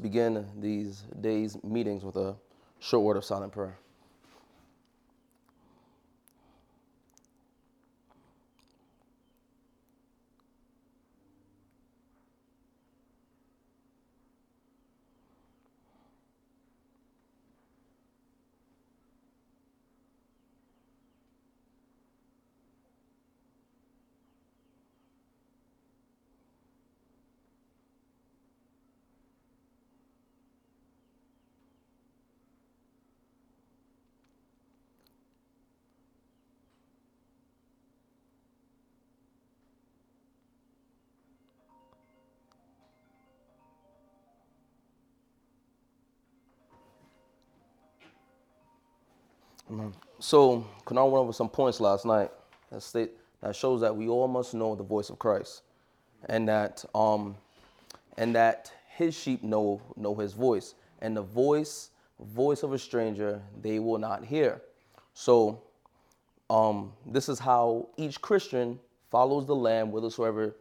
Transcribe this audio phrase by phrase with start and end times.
[0.00, 2.36] Begin these days' meetings with a
[2.78, 3.78] short word of silent prayer.
[50.20, 52.30] So, Kunal went over some points last night
[52.70, 55.62] that state that shows that we all must know the voice of Christ,
[56.28, 57.36] and that um,
[58.16, 61.90] and that His sheep know know His voice, and the voice
[62.20, 64.60] voice of a stranger they will not hear.
[65.14, 65.62] So,
[66.50, 68.78] um, this is how each Christian
[69.10, 70.56] follows the Lamb whithersoever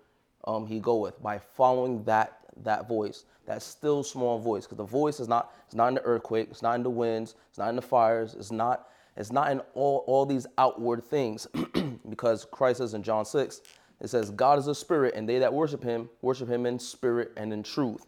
[0.45, 5.19] um, he goeth by following that that voice, that still small voice, because the voice
[5.19, 7.75] is not it's not in the earthquake, it's not in the winds, it's not in
[7.75, 11.47] the fires, it's not it's not in all, all these outward things,
[12.09, 13.61] because Christ says in John 6,
[13.99, 17.31] it says, God is a spirit, and they that worship him, worship him in spirit
[17.35, 18.05] and in truth.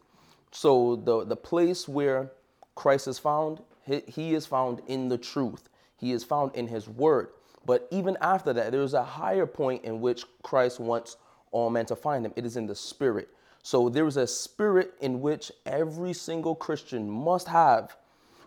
[0.52, 2.30] So the, the place where
[2.76, 5.68] Christ is found, he, he is found in the truth.
[5.96, 7.30] He is found in his word.
[7.66, 11.16] But even after that, there's a higher point in which Christ wants
[11.50, 12.32] all men to find him.
[12.36, 13.28] It is in the spirit.
[13.62, 17.96] So there is a spirit in which every single Christian must have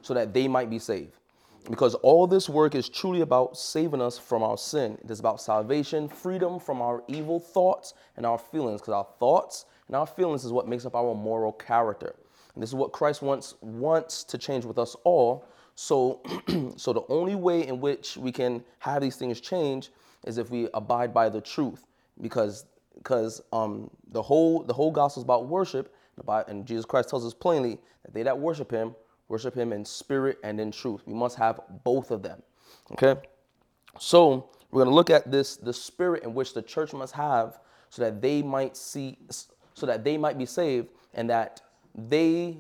[0.02, 1.18] so that they might be saved
[1.70, 4.98] because all this work is truly about saving us from our sin.
[5.04, 9.66] It is about salvation, freedom from our evil thoughts and our feelings, because our thoughts
[9.88, 12.16] and our feelings is what makes up our moral character.
[12.54, 15.46] And this is what Christ wants wants to change with us all.
[15.76, 16.22] So,
[16.78, 19.90] so the only way in which we can have these things change
[20.26, 21.86] is if we abide by the truth,
[22.22, 22.66] because
[22.98, 25.94] because um, the whole the whole gospel is about worship,
[26.48, 28.96] and Jesus Christ tells us plainly that they that worship Him
[29.34, 31.02] Worship him in spirit and in truth.
[31.08, 32.40] We must have both of them.
[32.92, 33.20] Okay?
[33.98, 37.58] So we're going to look at this the spirit in which the church must have
[37.90, 39.18] so that they might see
[39.74, 41.62] so that they might be saved and that
[41.96, 42.58] they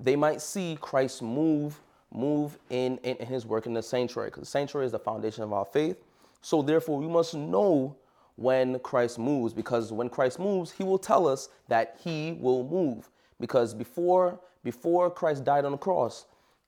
[0.00, 1.78] they might see Christ move
[2.10, 5.44] move in, in, in his work in the sanctuary because the sanctuary is the foundation
[5.44, 5.98] of our faith.
[6.40, 7.94] So therefore we must know
[8.36, 13.10] when Christ moves because when Christ moves, he will tell us that he will move
[13.38, 16.26] because before before Christ died on the cross,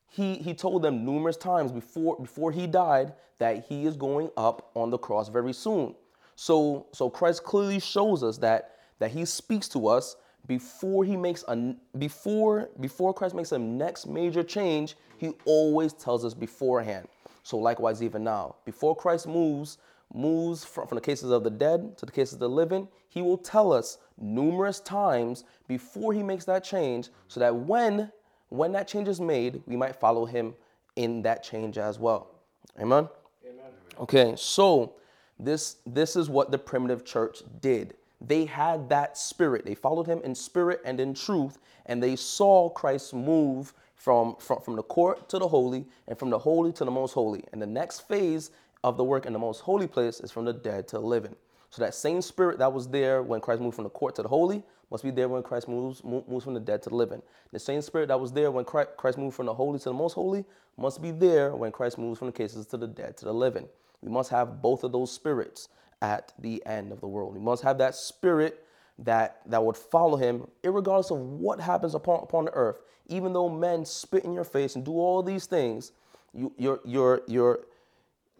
[0.08, 4.70] he, he told them numerous times before, before he died that he is going up
[4.74, 5.94] on the cross very soon.
[6.36, 10.16] So, so Christ clearly shows us that, that he speaks to us
[10.46, 16.24] before he makes a before before Christ makes a next major change, he always tells
[16.24, 17.08] us beforehand.
[17.42, 19.78] So likewise, even now, before Christ moves
[20.12, 23.22] moves from, from the cases of the dead to the cases of the living, he
[23.22, 28.10] will tell us numerous times before he makes that change so that when
[28.50, 30.54] when that change is made, we might follow him
[30.94, 32.30] in that change as well.
[32.78, 33.08] Amen.
[33.44, 33.64] Amen.
[33.98, 34.94] Okay, so
[35.38, 37.94] this this is what the primitive church did.
[38.20, 39.64] They had that spirit.
[39.64, 44.60] They followed him in spirit and in truth, and they saw Christ move from, from,
[44.60, 47.44] from the court to the holy and from the holy to the most holy.
[47.52, 48.50] And the next phase
[48.82, 51.34] of the work in the most holy place is from the dead to the living.
[51.74, 54.28] So that same spirit that was there when Christ moved from the court to the
[54.28, 54.62] holy
[54.92, 57.20] must be there when Christ moves, moves from the dead to the living.
[57.50, 60.12] The same spirit that was there when Christ moved from the holy to the most
[60.12, 60.44] holy
[60.78, 63.68] must be there when Christ moves from the cases to the dead to the living.
[64.02, 65.68] We must have both of those spirits
[66.00, 67.34] at the end of the world.
[67.34, 68.64] We must have that spirit
[69.00, 72.82] that, that would follow him, regardless of what happens upon, upon the earth.
[73.08, 75.90] Even though men spit in your face and do all these things,
[76.32, 77.60] you, you're, you're, you're,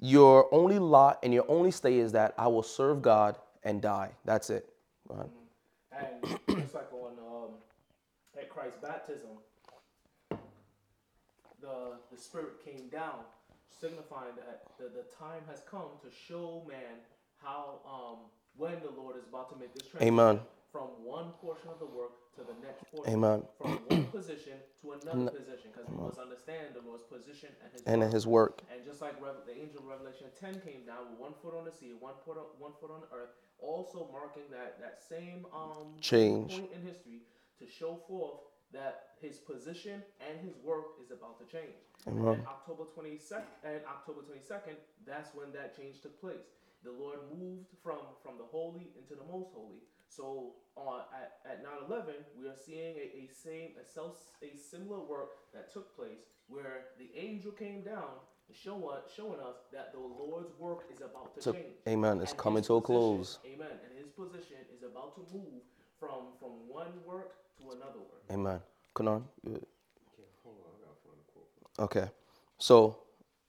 [0.00, 4.11] your only lot and your only stay is that I will serve God and die.
[4.25, 4.69] That's it.
[5.11, 7.50] And just like on um,
[8.37, 9.31] at Christ's baptism,
[11.61, 13.20] the the Spirit came down,
[13.69, 17.00] signifying that the, the time has come to show man
[17.37, 18.19] how um,
[18.56, 20.41] when the Lord is about to make this transition Amen.
[20.73, 23.15] from one portion of the work to the next portion.
[23.15, 23.43] Amen.
[23.59, 27.83] From one position to another position, because we must understand the Lord's position and His
[27.87, 28.13] and work.
[28.13, 28.63] His work.
[28.73, 31.65] And just like Re- the angel of Revelation 10 came down with one foot on
[31.65, 35.47] the sea, one foot on, one foot on the earth, also marking that that same
[35.55, 37.23] um change point in history
[37.59, 38.41] to show forth
[38.73, 41.79] that His position and His work is about to change.
[42.09, 42.43] Amen.
[42.43, 44.75] And October 22nd, and October 22nd,
[45.07, 46.51] that's when that change took place.
[46.83, 49.81] The Lord moved from from the holy into the most holy
[50.15, 55.01] So on at, at 9/11, we are seeing a, a same a self a similar
[55.01, 58.21] work that took place where the angel came down
[58.53, 61.75] show us, showing us that the Lord's work is about to, to change.
[61.89, 62.21] Amen.
[62.21, 63.39] It's and coming to a close.
[63.47, 63.69] Amen.
[63.71, 65.63] And his position is about to move
[65.99, 68.23] from from one work to another work.
[68.31, 68.61] Amen.
[68.95, 69.23] Kanan?
[71.79, 72.09] Okay.
[72.59, 72.99] So,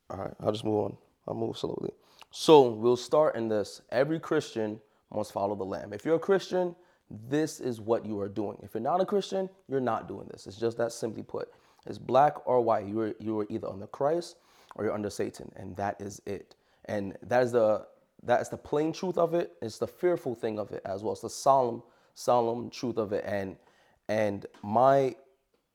[0.10, 0.98] all right, I'll just move on.
[1.28, 1.92] I'll move slowly.
[2.32, 3.82] So, we'll start in this.
[3.92, 4.82] Every Christian
[5.14, 5.94] must follow the Lamb.
[5.94, 6.76] If you're a Christian,
[7.30, 8.58] this is what you are doing.
[8.64, 10.48] If you're not a Christian, you're not doing this.
[10.48, 11.50] It's just that simply put.
[11.86, 12.88] It's black or white.
[12.88, 14.38] You are, you are either under Christ
[14.76, 16.56] or you're under Satan, and that is it.
[16.86, 17.88] And that is the
[18.24, 19.54] that is the plain truth of it.
[19.62, 21.14] It's the fearful thing of it as well.
[21.14, 21.84] It's the solemn,
[22.16, 23.24] solemn truth of it.
[23.26, 23.56] And
[24.10, 25.16] and my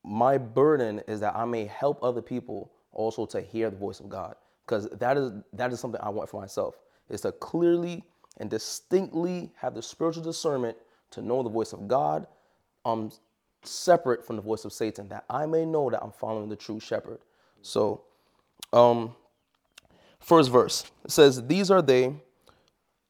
[0.03, 4.09] my burden is that I may help other people also to hear the voice of
[4.09, 4.35] God.
[4.65, 6.75] Because that is that is something I want for myself.
[7.09, 8.03] Is to clearly
[8.37, 10.77] and distinctly have the spiritual discernment
[11.11, 12.27] to know the voice of God,
[12.85, 13.11] um,
[13.63, 16.79] separate from the voice of Satan, that I may know that I'm following the true
[16.79, 17.19] shepherd.
[17.61, 18.01] So,
[18.73, 19.15] um,
[20.19, 22.15] first verse it says, These are they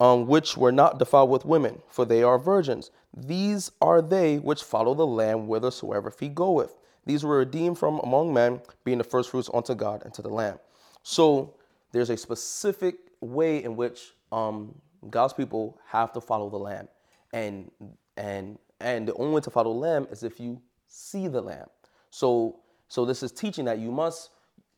[0.02, 2.90] um, which were not defiled with women, for they are virgins.
[3.16, 6.76] These are they which follow the Lamb whithersoever he goeth.
[7.06, 10.30] These were redeemed from among men, being the first fruits unto God and to the
[10.30, 10.58] Lamb.
[11.04, 11.54] So
[11.92, 14.74] there's a specific way in which um,
[15.10, 16.88] God's people have to follow the Lamb,
[17.34, 17.72] and
[18.18, 21.68] and and the only way to follow the Lamb is if you see the Lamb.
[22.10, 24.32] So so this is teaching that you must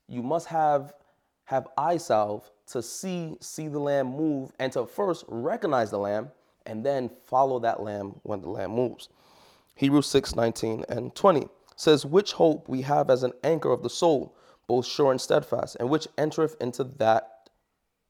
[0.07, 0.93] you must have
[1.45, 6.31] have eye salve to see see the Lamb move and to first recognize the Lamb
[6.65, 9.09] and then follow that Lamb when the Lamb moves.
[9.75, 13.89] Hebrews 6, 19 and 20 says, Which hope we have as an anchor of the
[13.89, 14.35] soul,
[14.67, 17.49] both sure and steadfast, and which entereth into that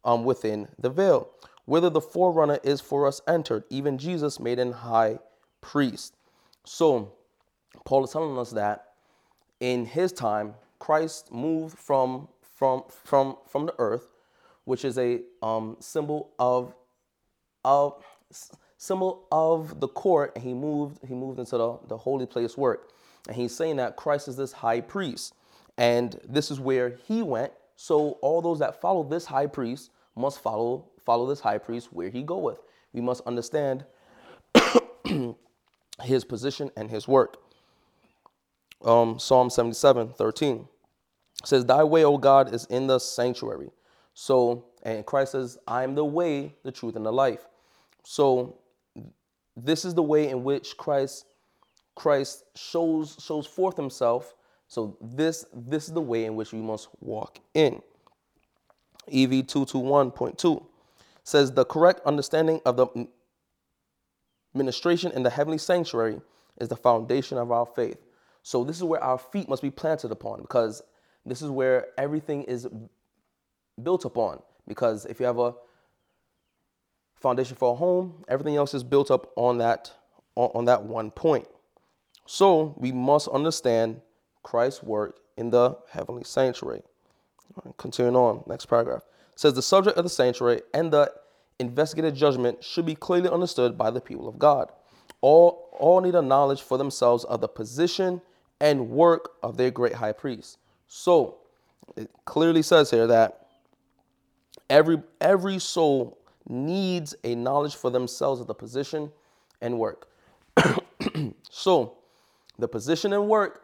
[0.03, 1.29] um, within the veil,
[1.65, 5.19] whither the forerunner is for us entered, even Jesus made an high
[5.61, 6.15] priest.
[6.65, 7.13] So,
[7.85, 8.85] Paul is telling us that
[9.59, 14.09] in his time, Christ moved from from from from the earth,
[14.65, 16.73] which is a um, symbol of
[17.63, 18.03] of
[18.77, 22.91] symbol of the court, and he moved he moved into the, the holy place work.
[23.27, 25.33] And he's saying that Christ is this high priest.
[25.77, 27.53] And this is where he went.
[27.75, 32.09] So all those that follow this high priest must follow follow this high priest where
[32.09, 32.59] he goeth.
[32.93, 33.85] We must understand
[36.01, 37.37] his position and his work.
[38.83, 40.67] Um, Psalm 77, 13
[41.43, 43.71] says, Thy way, O God, is in the sanctuary.
[44.13, 47.47] So, and Christ says, I am the way, the truth, and the life.
[48.03, 48.57] So,
[49.55, 51.25] this is the way in which Christ
[51.95, 54.33] Christ shows shows forth himself.
[54.67, 57.81] So this this is the way in which we must walk in.
[59.07, 60.65] EV 221.2
[61.23, 63.07] says the correct understanding of the
[64.53, 66.21] ministration in the heavenly sanctuary
[66.59, 67.97] is the foundation of our faith.
[68.43, 70.81] So this is where our feet must be planted upon because
[71.25, 72.67] this is where everything is
[73.81, 75.55] built upon because if you have a
[77.15, 79.91] foundation for a home, everything else is built up on that
[80.35, 81.47] on, that one point.
[82.25, 84.01] So we must understand
[84.41, 86.81] Christ's work in the heavenly sanctuary.
[87.63, 89.03] Right, continuing on, next paragraph
[89.35, 91.11] says the subject of the sanctuary and the
[91.59, 94.71] investigative judgment should be clearly understood by the people of God.
[95.21, 98.21] All, all need a knowledge for themselves of the position
[98.59, 100.57] and work of their great high priest.
[100.87, 101.37] So
[101.95, 103.47] it clearly says here that
[104.69, 109.11] every every soul needs a knowledge for themselves of the position
[109.61, 110.07] and work.
[111.49, 111.97] so
[112.59, 113.63] the position and work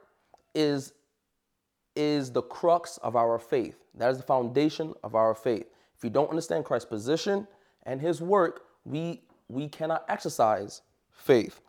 [0.55, 0.93] is,
[1.95, 3.75] is the crux of our faith.
[3.95, 5.65] That is the foundation of our faith.
[5.97, 7.47] If you don't understand Christ's position
[7.83, 10.81] and his work, we, we cannot exercise
[11.11, 11.61] faith.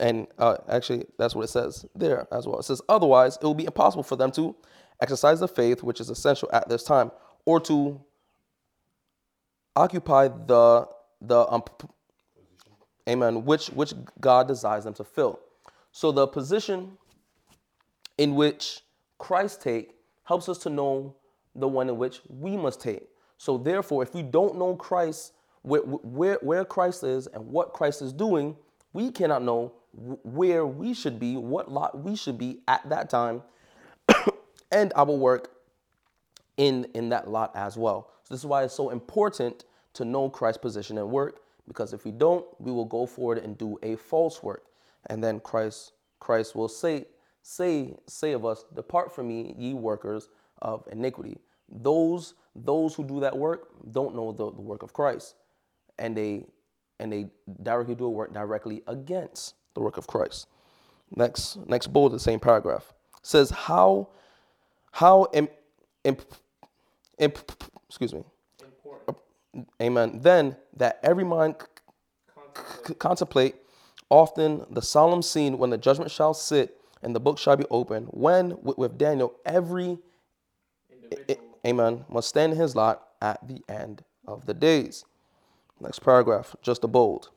[0.00, 2.58] And uh, actually, that's what it says there as well.
[2.58, 4.54] It says, otherwise, it will be impossible for them to
[5.00, 7.10] exercise the faith which is essential at this time,
[7.44, 8.00] or to
[9.76, 10.86] occupy the
[11.20, 11.62] the um,
[13.08, 15.40] amen, which which God desires them to fill.
[15.92, 16.96] So the position
[18.16, 18.82] in which
[19.20, 19.92] Christ take
[20.24, 21.14] helps us to know
[21.54, 23.06] the one in which we must take.
[23.38, 28.02] So therefore, if we don't know Christ, where, where, where Christ is and what Christ
[28.02, 28.56] is doing,
[28.92, 33.42] we cannot know where we should be, what lot we should be at that time,
[34.72, 35.52] and our work
[36.56, 38.10] in, in that lot as well.
[38.24, 42.04] So this is why it's so important to know Christ's position and work, because if
[42.04, 44.64] we don't, we will go forward and do a false work
[45.06, 47.06] and then Christ Christ will say
[47.42, 50.28] say say of us, depart from me, ye workers
[50.62, 51.38] of iniquity.
[51.70, 55.36] Those those who do that work don't know the, the work of Christ,
[55.98, 56.46] and they
[57.00, 57.28] and they
[57.62, 60.48] directly do a work directly against the work of Christ.
[61.14, 62.92] Next, next bold, the same paragraph
[63.22, 64.08] says how,
[64.92, 65.50] how, imp,
[66.04, 66.22] imp,
[67.18, 67.38] imp,
[67.88, 68.24] excuse me,
[68.62, 69.18] Important.
[69.82, 70.20] amen.
[70.22, 71.56] Then that every mind
[72.34, 72.86] Contemplate.
[72.88, 73.54] c- contemplate
[74.10, 78.06] often the solemn scene when the judgment shall sit and the book shall be opened.
[78.10, 79.98] When with, Daniel, every
[80.90, 81.48] Individual.
[81.66, 85.04] amen must stand in his lot at the end of the days.
[85.80, 87.30] Next paragraph, just a bold.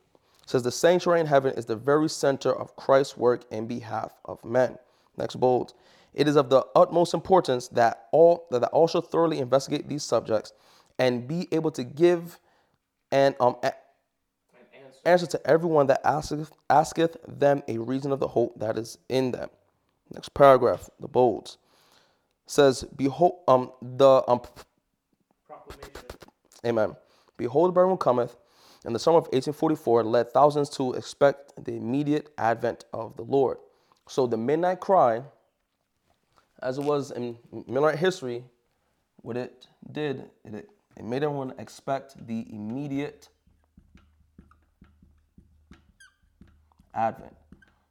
[0.46, 4.44] says the sanctuary in heaven is the very center of Christ's work in behalf of
[4.44, 4.78] men.
[5.18, 5.74] Next bold.
[6.14, 10.54] It is of the utmost importance that all that all should thoroughly investigate these subjects
[11.00, 12.40] and be able to give
[13.12, 13.56] and um
[15.06, 15.28] answer.
[15.28, 19.50] to everyone that asketh, asketh them a reason of the hope that is in them.
[20.14, 21.58] Next paragraph, the bolds
[22.46, 24.42] says, "Behold, um, the um.
[26.66, 26.96] Amen.
[27.38, 28.38] Behold, the bridegroom cometh.
[28.86, 33.58] In the summer of 1844, led thousands to expect the immediate advent of the Lord.
[34.08, 35.24] So the midnight cry,
[36.62, 38.44] as it was in Millerites history,
[39.22, 43.30] what it did, it, it made everyone expect the immediate
[46.94, 47.36] advent.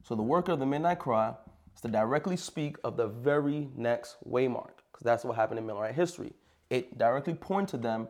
[0.03, 1.35] So the work of the midnight cry
[1.75, 5.95] is to directly speak of the very next waymark, because that's what happened in Millerite
[5.95, 6.33] history.
[6.71, 8.09] It directly pointed them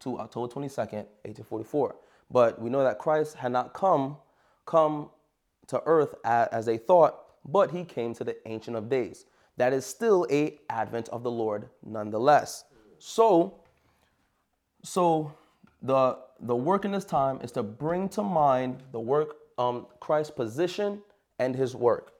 [0.00, 1.96] to October 22nd, 1844.
[2.30, 4.16] But we know that Christ had not come
[4.64, 5.10] come
[5.66, 9.26] to earth as they thought, but he came to the ancient of days.
[9.56, 12.64] That is still a advent of the Lord nonetheless.
[12.98, 13.60] So
[14.82, 15.32] so
[15.82, 20.34] the the work in this time is to bring to mind the work um Christ's
[20.34, 21.02] position
[21.38, 22.12] and his work.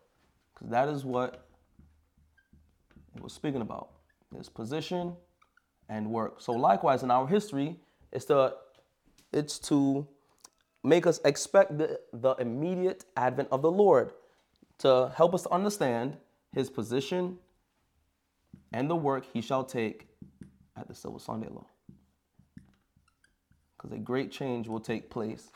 [0.54, 1.46] Cuz that is what
[3.20, 3.90] was speaking about.
[4.36, 5.16] His position
[5.88, 6.40] and work.
[6.40, 7.78] So likewise in our history,
[8.10, 8.54] it's to
[9.32, 10.06] it's to
[10.84, 14.12] make us expect the, the immediate advent of the Lord
[14.78, 16.16] to help us to understand
[16.52, 17.38] his position
[18.72, 20.08] and the work he shall take
[20.76, 21.66] at the Silver Sunday law.
[23.76, 25.50] Because a great change will take place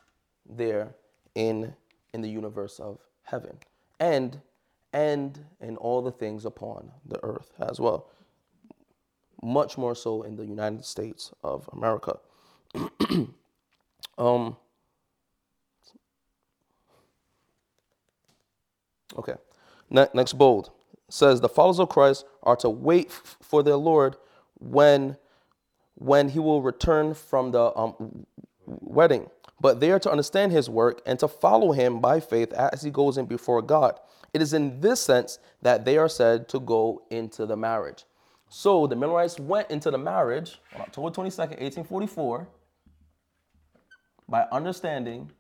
[0.48, 0.94] there
[1.36, 1.74] in
[2.14, 3.58] in the universe of heaven
[4.00, 4.42] and
[4.92, 8.10] and in all the things upon the earth as well.
[9.42, 12.18] Much more so in the United States of America.
[14.18, 14.56] um,
[19.18, 19.34] okay,
[19.90, 20.70] ne- next bold.
[21.10, 24.16] Says the followers of Christ are to wait f- for their Lord
[24.58, 25.16] when
[25.96, 28.26] when he will return from the um,
[28.66, 32.82] wedding, but they are to understand his work and to follow him by faith as
[32.82, 33.98] he goes in before God.
[34.34, 38.04] It is in this sense that they are said to go into the marriage.
[38.48, 42.48] So the Millerites went into the marriage on October 22nd, 1844,
[44.28, 45.30] by understanding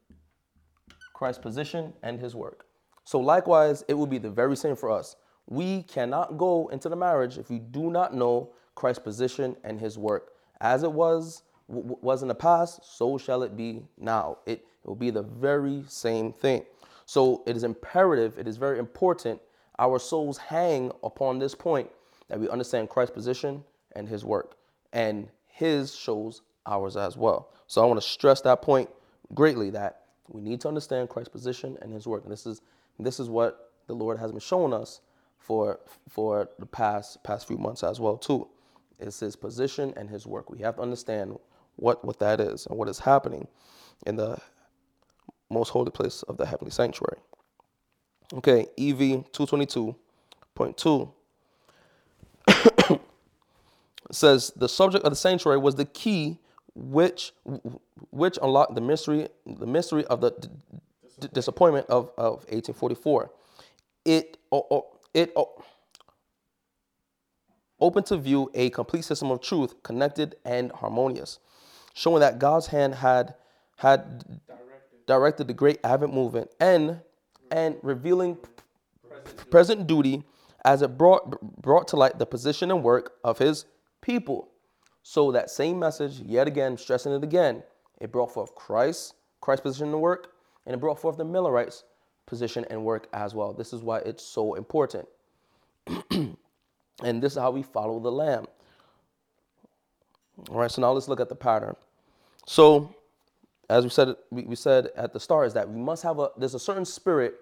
[1.12, 2.66] Christ's position and his work.
[3.04, 5.16] So likewise, it will be the very same for us.
[5.46, 9.96] We cannot go into the marriage if we do not know Christ's position and his
[9.96, 10.32] work.
[10.60, 14.38] As it was w- was in the past, so shall it be now.
[14.46, 16.64] It, it will be the very same thing.
[17.06, 19.40] So it is imperative, it is very important.
[19.78, 21.90] Our souls hang upon this point
[22.28, 23.62] that we understand Christ's position
[23.94, 24.56] and his work.
[24.92, 27.50] And his shows ours as well.
[27.66, 28.90] So I want to stress that point
[29.34, 32.24] greatly that we need to understand Christ's position and his work.
[32.24, 32.60] And this is
[32.98, 35.00] this is what the Lord has been showing us
[35.38, 38.48] for for the past past few months as well too.
[38.98, 40.50] It's his position and his work.
[40.50, 41.38] We have to understand
[41.76, 43.48] what what that is and what is happening
[44.06, 44.38] in the
[45.50, 47.18] most holy place of the heavenly sanctuary.
[48.34, 51.12] Okay, EV 222.2
[54.12, 56.38] says the subject of the sanctuary was the key
[56.74, 57.32] which
[58.10, 60.48] which unlocked the mystery the mystery of the d-
[61.20, 61.86] d- disappointment.
[61.88, 63.30] of, of 1844
[64.06, 65.62] it o- o- it o-
[67.80, 71.40] opened to view a complete system of truth connected and harmonious
[71.96, 73.34] showing that god's hand had
[73.78, 74.40] had
[75.06, 75.48] Directed.
[75.48, 77.00] the great advent movement and
[77.50, 78.36] and revealing
[79.08, 79.50] Present.
[79.50, 80.22] present duty
[80.64, 83.64] as it brought brought to light the position and work of his
[84.02, 84.48] people.
[85.02, 87.62] So that same message, yet again, stressing it again,
[88.00, 90.32] it brought forth Christ, Christ's position and work,
[90.66, 91.84] and it brought forth the Millerites'
[92.26, 93.52] position and work as well.
[93.52, 95.06] This is why it's so important.
[96.10, 96.36] and
[97.22, 98.46] this is how we follow the Lamb.
[100.50, 101.76] All right, so now let's look at the pattern.
[102.46, 102.94] So,
[103.68, 106.30] as we said, we, we said at the start, is that we must have a
[106.38, 107.34] there's a certain spirit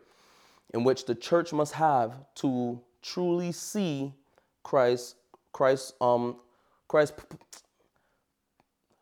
[0.72, 4.12] in which the church must have to truly see
[4.62, 5.16] Christ,
[5.52, 6.36] Christ, um,
[6.88, 7.14] Christ,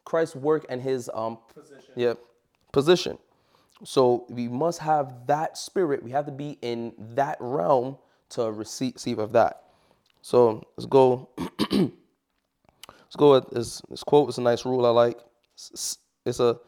[0.04, 1.92] Christ's work and his um, Position.
[1.96, 2.18] Yep.
[2.72, 3.18] position.
[3.84, 6.02] So we must have that spirit.
[6.02, 7.96] We have to be in that realm
[8.30, 9.62] to receive of that.
[10.20, 11.28] So let's go.
[11.70, 14.28] let's go with this, this quote.
[14.28, 15.18] It's a nice rule I like.
[15.54, 15.98] It's,
[16.40, 16.58] a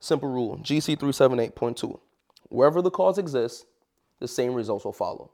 [0.00, 0.58] simple rule.
[0.58, 1.98] GC 378.2.
[2.48, 3.64] Wherever the cause exists,
[4.18, 5.30] the same results will follow.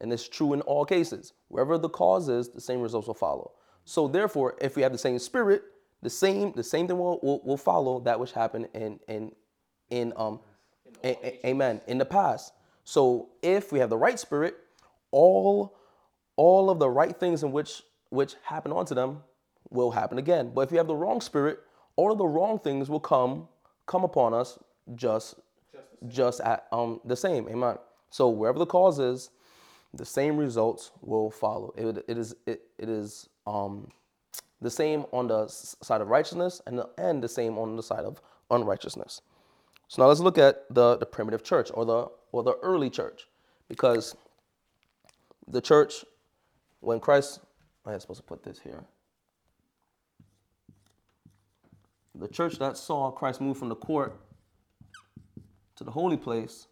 [0.00, 1.32] And it's true in all cases.
[1.48, 3.52] Wherever the cause is, the same results will follow.
[3.84, 5.62] So therefore, if we have the same spirit,
[6.02, 9.32] the same the same thing will, will, will follow that which happened in in
[9.90, 10.40] in um
[11.02, 12.52] in a, amen in the past.
[12.84, 14.56] So if we have the right spirit,
[15.10, 15.76] all
[16.36, 19.22] all of the right things in which which happen onto them
[19.70, 20.52] will happen again.
[20.54, 21.58] But if you have the wrong spirit,
[21.98, 23.48] all of the wrong things will come
[23.86, 24.58] come upon us
[24.94, 25.34] just
[25.74, 27.48] just, just at um the same.
[27.48, 27.76] Amen.
[28.10, 29.30] So wherever the cause is,
[29.92, 31.74] the same results will follow.
[31.76, 33.88] It, it is it, it is um
[34.60, 38.04] the same on the side of righteousness and the, and the same on the side
[38.04, 39.22] of unrighteousness.
[39.88, 43.26] So now let's look at the, the primitive church or the or the early church
[43.68, 44.16] because
[45.48, 46.04] the church
[46.80, 47.40] when Christ
[47.84, 48.84] I am supposed to put this here.
[52.18, 54.20] The church that saw Christ move from the court
[55.76, 56.66] to the holy place,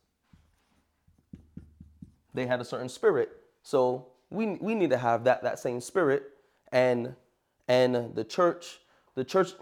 [2.34, 3.30] they had a certain spirit.
[3.62, 6.24] So we, we need to have that, that same spirit
[6.72, 7.14] and
[7.68, 8.78] and the church,
[9.16, 9.52] the church,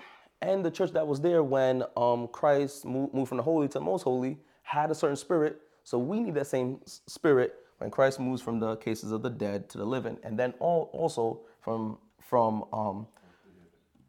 [0.42, 3.78] and the church that was there when um, Christ moved, moved from the holy to
[3.78, 5.60] the most holy had a certain spirit.
[5.84, 9.68] So we need that same spirit when Christ moves from the cases of the dead
[9.70, 13.06] to the living, and then all, also from from um,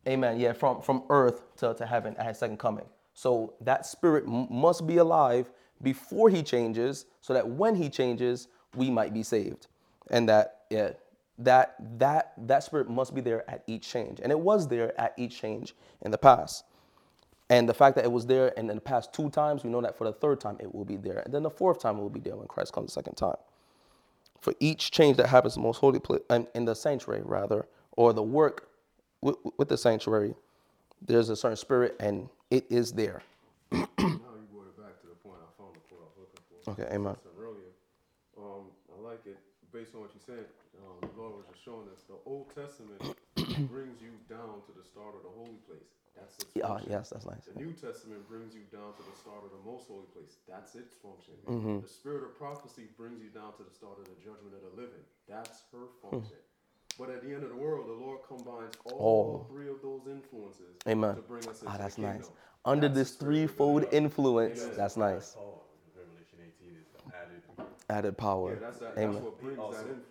[0.08, 0.40] Amen.
[0.40, 2.86] Yeah, from from earth to, to heaven at his second coming.
[3.14, 5.52] So that spirit m- must be alive
[5.84, 9.68] before he changes, so that when he changes, we might be saved.
[10.12, 10.91] And that yeah,
[11.39, 15.13] that that that spirit must be there at each change and it was there at
[15.18, 16.65] each change in the past
[17.50, 19.98] and the fact that it was there in the past two times we know that
[19.98, 22.10] for the third time it will be there and then the fourth time it will
[22.10, 23.38] be there when christ comes the second time
[24.41, 26.22] for each change that happens in the most holy place
[26.56, 28.70] in the sanctuary rather or the work
[29.21, 30.34] with, with the sanctuary
[31.01, 33.21] there's a certain spirit and it is there
[33.71, 36.43] now you brought it back to the point i found the quote i was looking
[36.47, 37.71] for okay amen earlier
[38.38, 38.65] um,
[38.97, 39.38] i like it
[39.73, 40.45] based on what you said
[40.84, 42.99] um, the Lord was just showing us the Old Testament
[43.71, 45.88] brings you down to the start of the holy place.
[46.15, 46.91] That's its yeah, function.
[46.91, 47.43] yes, that's nice.
[47.43, 50.39] The New Testament brings you down to the start of the most holy place.
[50.47, 51.36] That's its function.
[51.43, 51.84] Mm-hmm.
[51.84, 54.73] The spirit of prophecy brings you down to the start of the judgment of the
[54.80, 55.04] living.
[55.28, 56.39] That's her function.
[56.39, 56.55] Mm.
[56.97, 59.53] But at the end of the world, the Lord combines all oh.
[59.53, 61.15] three of those influences Amen.
[61.15, 62.31] to bring us into ah, that's nice.
[62.63, 65.36] Under that's this threefold influence, that's nice.
[65.95, 68.53] Revelation 18 is added added power.
[68.53, 69.13] Yeah, that's, that, Amen.
[69.13, 70.05] that's what brings that influence.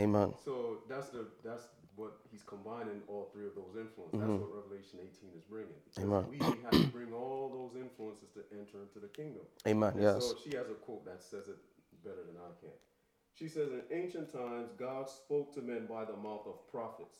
[0.00, 0.32] Amen.
[0.42, 4.16] So that's the that's what he's combining all three of those influences.
[4.16, 4.32] Mm-hmm.
[4.32, 5.80] That's what Revelation 18 is bringing.
[6.00, 6.24] Amen.
[6.32, 9.44] We have to bring all those influences to enter into the kingdom.
[9.68, 9.92] Amen.
[9.92, 10.24] And yes.
[10.24, 11.60] So she has a quote that says it
[12.00, 12.72] better than I can.
[13.40, 17.16] She says, In ancient times, God spoke to men by the mouth of prophets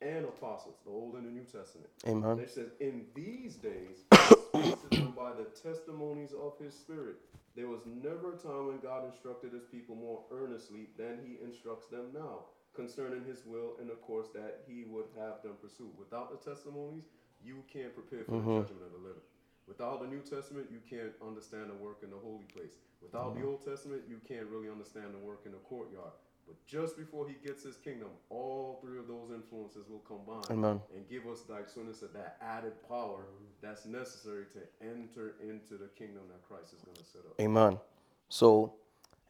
[0.00, 1.90] and apostles, the Old and the New Testament.
[2.06, 2.30] Amen.
[2.30, 4.04] And it says, In these days,
[4.54, 7.16] he speaks to them by the testimonies of his spirit.
[7.54, 11.86] There was never a time when God instructed his people more earnestly than he instructs
[11.88, 15.90] them now concerning his will and the course that he would have them pursue.
[15.98, 17.04] Without the testimonies,
[17.44, 18.54] you can't prepare for mm-hmm.
[18.54, 19.26] the judgment of the living.
[19.68, 22.80] Without the New Testament, you can't understand the work in the holy place.
[23.02, 23.48] Without the mm.
[23.48, 26.16] Old Testament, you can't really understand the work in the courtyard.
[26.46, 30.80] But just before he gets his kingdom, all three of those influences will combine Amen.
[30.96, 33.46] and give us of that added power mm.
[33.60, 37.38] that's necessary to enter into the kingdom that Christ is going to set up.
[37.38, 37.78] Amen.
[38.30, 38.72] So,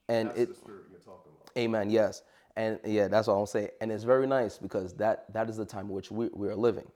[0.08, 0.48] and that's it.
[0.50, 1.50] The spirit you're talking about.
[1.58, 1.90] Amen.
[1.90, 2.22] Yes,
[2.56, 3.70] and yeah, that's what I'm say.
[3.80, 6.56] And it's very nice because that that is the time in which we, we are
[6.56, 6.86] living.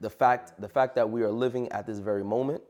[0.00, 2.62] The fact the fact that we are living at this very moment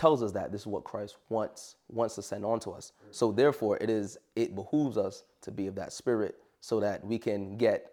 [0.00, 2.92] tells us that this is what Christ wants wants to send on to us.
[3.10, 7.18] So therefore, it is it behooves us to be of that spirit, so that we
[7.18, 7.92] can get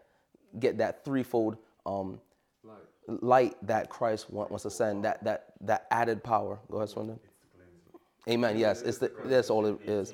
[0.60, 2.22] get that threefold um,
[2.64, 3.22] light.
[3.22, 5.04] light that Christ want, wants to send.
[5.04, 6.58] That that that added power.
[6.72, 7.20] Go ahead, Swindon.
[8.30, 8.58] Amen.
[8.58, 10.14] Yes, it's the that's all it is.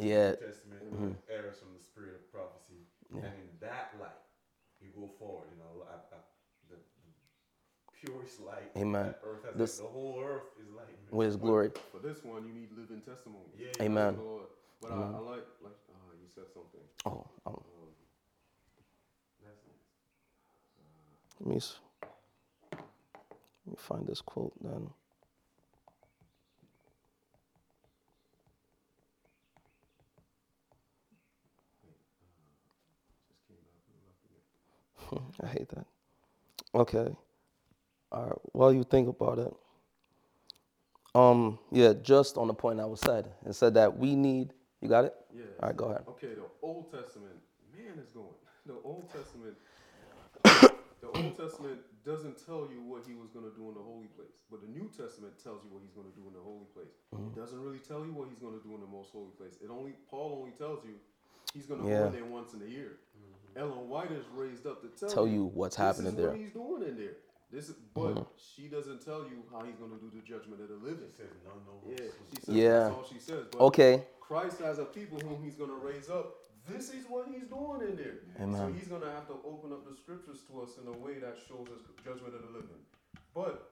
[0.00, 0.38] Yeah.
[0.38, 1.10] Testament, mm-hmm.
[1.28, 3.26] errors from the spirit of prophecy, yeah.
[3.26, 4.22] and in that light,
[4.80, 5.50] you go forward.
[5.50, 6.18] You know, I, I,
[8.00, 8.70] purest light.
[8.76, 9.14] Amen.
[9.54, 10.86] This, like, the whole earth is light.
[11.10, 11.70] With His glory.
[11.92, 13.44] For this one, you need living testimony.
[13.58, 13.84] Yeah.
[13.84, 14.16] Amen.
[14.18, 14.46] Lord.
[14.80, 15.14] But Amen.
[15.14, 16.80] I, I, like, like uh, you said something.
[17.06, 17.26] Oh.
[17.46, 17.60] Um, um,
[21.40, 21.60] let me
[23.66, 24.90] let me find this quote then.
[35.42, 35.86] I hate that.
[36.74, 37.16] Okay.
[38.10, 38.38] All right.
[38.52, 39.52] While you think about it,
[41.14, 44.52] um, yeah, just on the point I was said, it said that we need.
[44.80, 45.14] You got it?
[45.34, 45.44] Yeah.
[45.60, 46.04] All right, go ahead.
[46.08, 47.34] Okay, the Old Testament,
[47.76, 48.26] man is going.
[48.66, 49.56] The Old Testament,
[51.00, 54.06] the Old Testament doesn't tell you what he was going to do in the holy
[54.16, 56.68] place, but the New Testament tells you what he's going to do in the holy
[56.72, 56.94] place.
[57.12, 57.32] Mm-hmm.
[57.32, 59.58] It doesn't really tell you what he's going to do in the most holy place.
[59.60, 60.94] It only Paul only tells you
[61.52, 62.06] he's going to Yeah.
[62.06, 62.96] go in there once in a year.
[63.56, 66.30] Ellen White is raised up to tell, Tell you what's this happening is there.
[66.30, 67.16] What he's doing in there.
[67.50, 68.22] This is, but mm-hmm.
[68.36, 71.08] she doesn't tell you how he's going to do the judgment of the living.
[71.08, 71.80] It says no, no.
[71.88, 72.78] Yeah, she says Yeah.
[72.80, 73.46] that's all she says.
[73.50, 74.04] But Okay.
[74.20, 76.34] Christ has a people whom he's going to raise up.
[76.68, 78.20] This is what he's doing in there.
[78.36, 81.18] So he's going to have to open up the scriptures to us in a way
[81.18, 82.84] that shows us judgment of the living.
[83.34, 83.70] But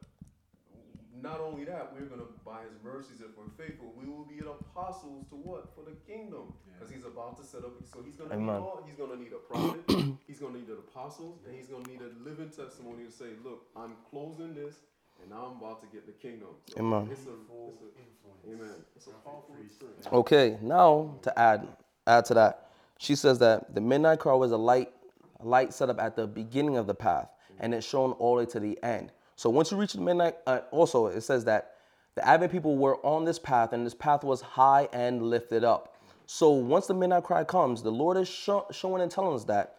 [1.23, 4.39] not only that, we're going to, by his mercies, if we're faithful, we will be
[4.39, 5.75] an apostles to what?
[5.75, 6.53] For the kingdom.
[6.73, 9.17] Because he's about to set up, so he's going to need all, he's going to
[9.17, 9.81] need a prophet,
[10.27, 13.11] he's going to need an apostles, and he's going to need a living testimony to
[13.13, 14.77] say, look, I'm closing this,
[15.21, 16.49] and now I'm about to get the kingdom.
[16.69, 17.09] So Amen.
[17.11, 18.45] It's a, Full it's a, influence.
[18.61, 18.85] amen.
[18.95, 20.07] It's a powerful experience.
[20.13, 21.67] Okay, now to add
[22.07, 24.93] add to that, she says that the midnight cry was a light
[25.41, 27.29] a light set up at the beginning of the path,
[27.61, 29.13] and it's shown all the way to the end.
[29.37, 31.77] So once you reach the midnight, uh, also it says that
[32.15, 35.97] the Advent people were on this path, and this path was high and lifted up.
[36.27, 39.77] So once the midnight cry comes, the Lord is sho- showing and telling us that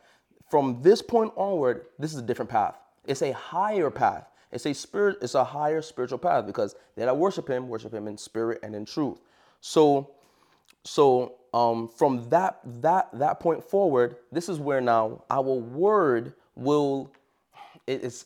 [0.49, 2.77] from this point onward, this is a different path.
[3.05, 4.29] It's a higher path.
[4.51, 5.17] It's a spirit.
[5.21, 8.75] It's a higher spiritual path because they that worship Him worship Him in spirit and
[8.75, 9.19] in truth.
[9.61, 10.11] So
[10.85, 17.11] so um, from that that that point forward, this is where now our word will.
[17.87, 18.25] It is.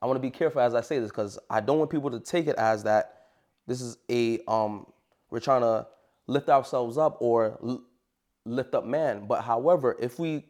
[0.00, 2.20] I want to be careful as I say this because I don't want people to
[2.20, 3.14] take it as that
[3.66, 4.86] this is a um
[5.30, 5.86] we're trying to
[6.26, 7.84] lift ourselves up or l-
[8.44, 9.26] lift up man.
[9.26, 10.46] But however, if we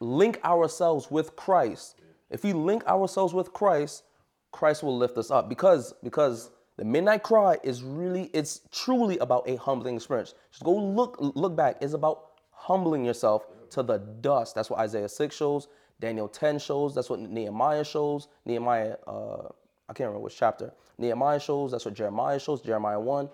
[0.00, 1.96] link ourselves with Christ,
[2.30, 4.04] if we link ourselves with Christ,
[4.52, 9.48] Christ will lift us up because because the midnight cry is really it's truly about
[9.48, 10.34] a humbling experience.
[10.50, 11.78] Just go look look back.
[11.80, 14.54] It's about humbling yourself to the dust.
[14.54, 15.68] That's what Isaiah 6 shows,
[16.00, 18.28] Daniel 10 shows, that's what Nehemiah shows.
[18.44, 19.48] Nehemiah uh
[19.88, 20.72] I can't remember which chapter.
[20.98, 23.28] Nehemiah shows, that's what Jeremiah shows, Jeremiah 1.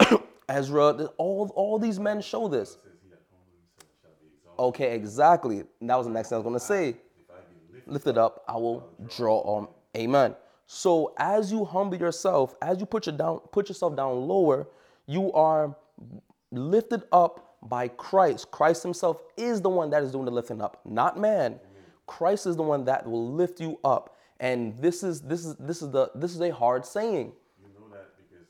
[0.48, 2.78] Ezra, th- all all these men show this.
[2.84, 2.96] It.
[4.58, 5.64] Okay, exactly.
[5.82, 6.88] That was the next thing I was gonna say.
[6.90, 6.96] If
[7.30, 9.68] I be lifted Lifted up, I will draw on.
[9.96, 10.34] Amen.
[10.66, 14.66] So as you humble yourself, as you put your down, put yourself down lower,
[15.06, 15.76] you are
[16.50, 18.50] lifted up by Christ.
[18.50, 21.60] Christ Himself is the one that is doing the lifting up, not man.
[22.06, 24.16] Christ is the one that will lift you up.
[24.38, 27.32] And this is this is this is the this is a hard saying.
[27.58, 28.48] You know that because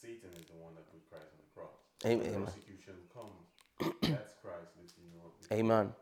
[0.00, 1.72] Satan is the one that put Christ on the cross.
[2.04, 2.18] Amen.
[2.18, 2.46] When Amen.
[2.46, 5.32] persecution comes, that's Christ lifting you up.
[5.52, 5.92] Amen.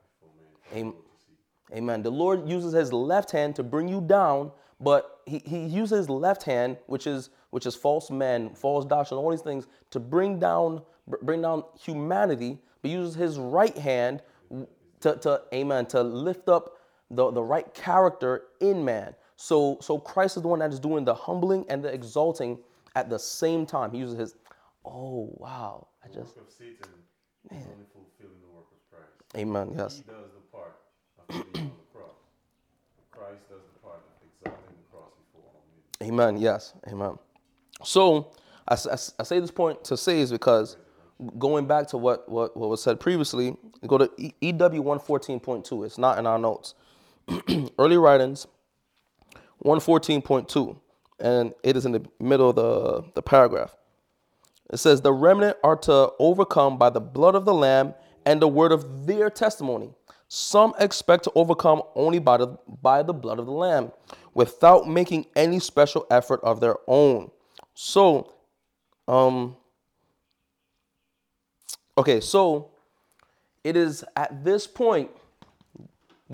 [0.72, 0.82] Amen.
[0.82, 1.76] can go to see.
[1.76, 2.02] Amen.
[2.02, 6.10] The Lord uses his left hand to bring you down, but he, he uses his
[6.10, 10.40] left hand, which is which is false men, false doctrine, all these things, to bring
[10.40, 10.82] down
[11.22, 14.22] bring down humanity, but uses his right hand
[15.00, 16.73] to, to amen, to lift up
[17.16, 19.14] the, the right character in man.
[19.36, 22.58] So so Christ is the one that is doing the humbling and the exalting
[22.94, 23.92] at the same time.
[23.92, 24.36] He uses his
[24.84, 25.88] oh wow.
[26.04, 26.76] I just work of Satan
[27.50, 29.36] is only fulfilling the work of Christ.
[29.36, 29.74] Amen.
[29.76, 29.96] Yes.
[29.96, 30.76] He does the part
[31.18, 32.10] of the cross.
[33.10, 35.62] Christ does the part of exalting the cross before all
[36.00, 36.08] men.
[36.08, 36.36] Amen.
[36.40, 36.74] Yes.
[36.88, 37.18] Amen.
[37.82, 38.32] So
[38.68, 40.76] I I say this point to say is because
[41.38, 45.86] going back to what, what, what was said previously, go to EW 114.2.
[45.86, 46.74] It's not in our notes.
[47.78, 48.46] Early writings
[49.64, 50.76] 114.2.
[51.20, 53.76] And it is in the middle of the, the paragraph.
[54.70, 57.94] It says, The remnant are to overcome by the blood of the Lamb
[58.26, 59.90] and the word of their testimony.
[60.28, 63.92] Some expect to overcome only by the, by the blood of the Lamb
[64.32, 67.30] without making any special effort of their own.
[67.74, 68.32] So,
[69.06, 69.56] um,
[71.96, 72.70] okay, so
[73.62, 75.10] it is at this point,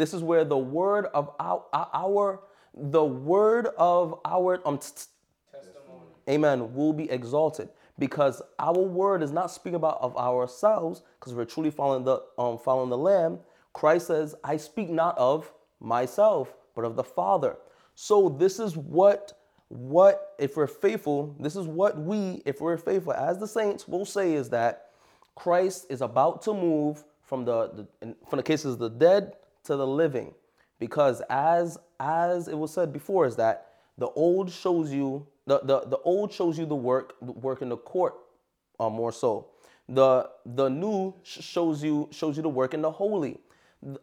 [0.00, 2.40] this is where the word of our, our
[2.74, 6.00] the word of our um, Testimony.
[6.28, 11.44] amen, will be exalted because our word is not speaking about of ourselves because we're
[11.44, 13.38] truly following the um following the lamb.
[13.74, 17.58] Christ says, "I speak not of myself, but of the Father."
[17.94, 19.34] So this is what
[19.68, 24.06] what if we're faithful, this is what we if we're faithful as the saints will
[24.06, 24.92] say is that
[25.34, 29.34] Christ is about to move from the, the in- from the cases of the dead
[29.70, 30.35] to the living
[30.80, 33.56] because as as it was said before is that
[33.98, 37.76] the old shows you the the, the old shows you the work work in the
[37.94, 38.14] court
[38.80, 39.33] uh, more so
[39.88, 40.11] the
[40.61, 43.38] the new sh- shows you shows you the work in the holy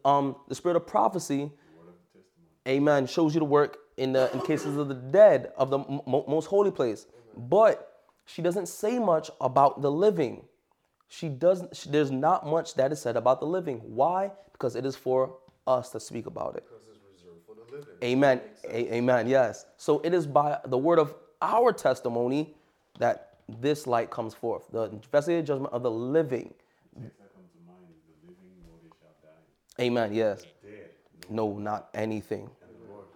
[0.04, 1.52] Um, the spirit of prophecy,
[2.68, 6.26] amen, shows you the work in the in cases of the dead of the mo-
[6.28, 7.06] most holy place.
[7.36, 7.76] But
[8.26, 10.44] she doesn't say much about the living.
[11.08, 11.76] She doesn't.
[11.76, 13.78] She, there's not much that is said about the living.
[14.00, 14.32] Why?
[14.52, 15.36] Because it is for
[15.68, 16.64] us to speak about it.
[16.64, 17.94] Because it's reserved for the living.
[18.02, 18.40] Amen.
[18.64, 19.28] A- amen.
[19.28, 19.66] Yes.
[19.76, 22.54] So it is by the word of our testimony
[22.98, 24.64] that this light comes forth.
[24.72, 26.52] The investigative judgment of the living.
[26.98, 29.82] Next that comes to mind is the living know they shall die.
[29.84, 30.12] Amen.
[30.14, 30.42] Yes.
[30.64, 30.90] Dead.
[31.30, 32.48] No, not anything.
[32.64, 33.06] And the Lord,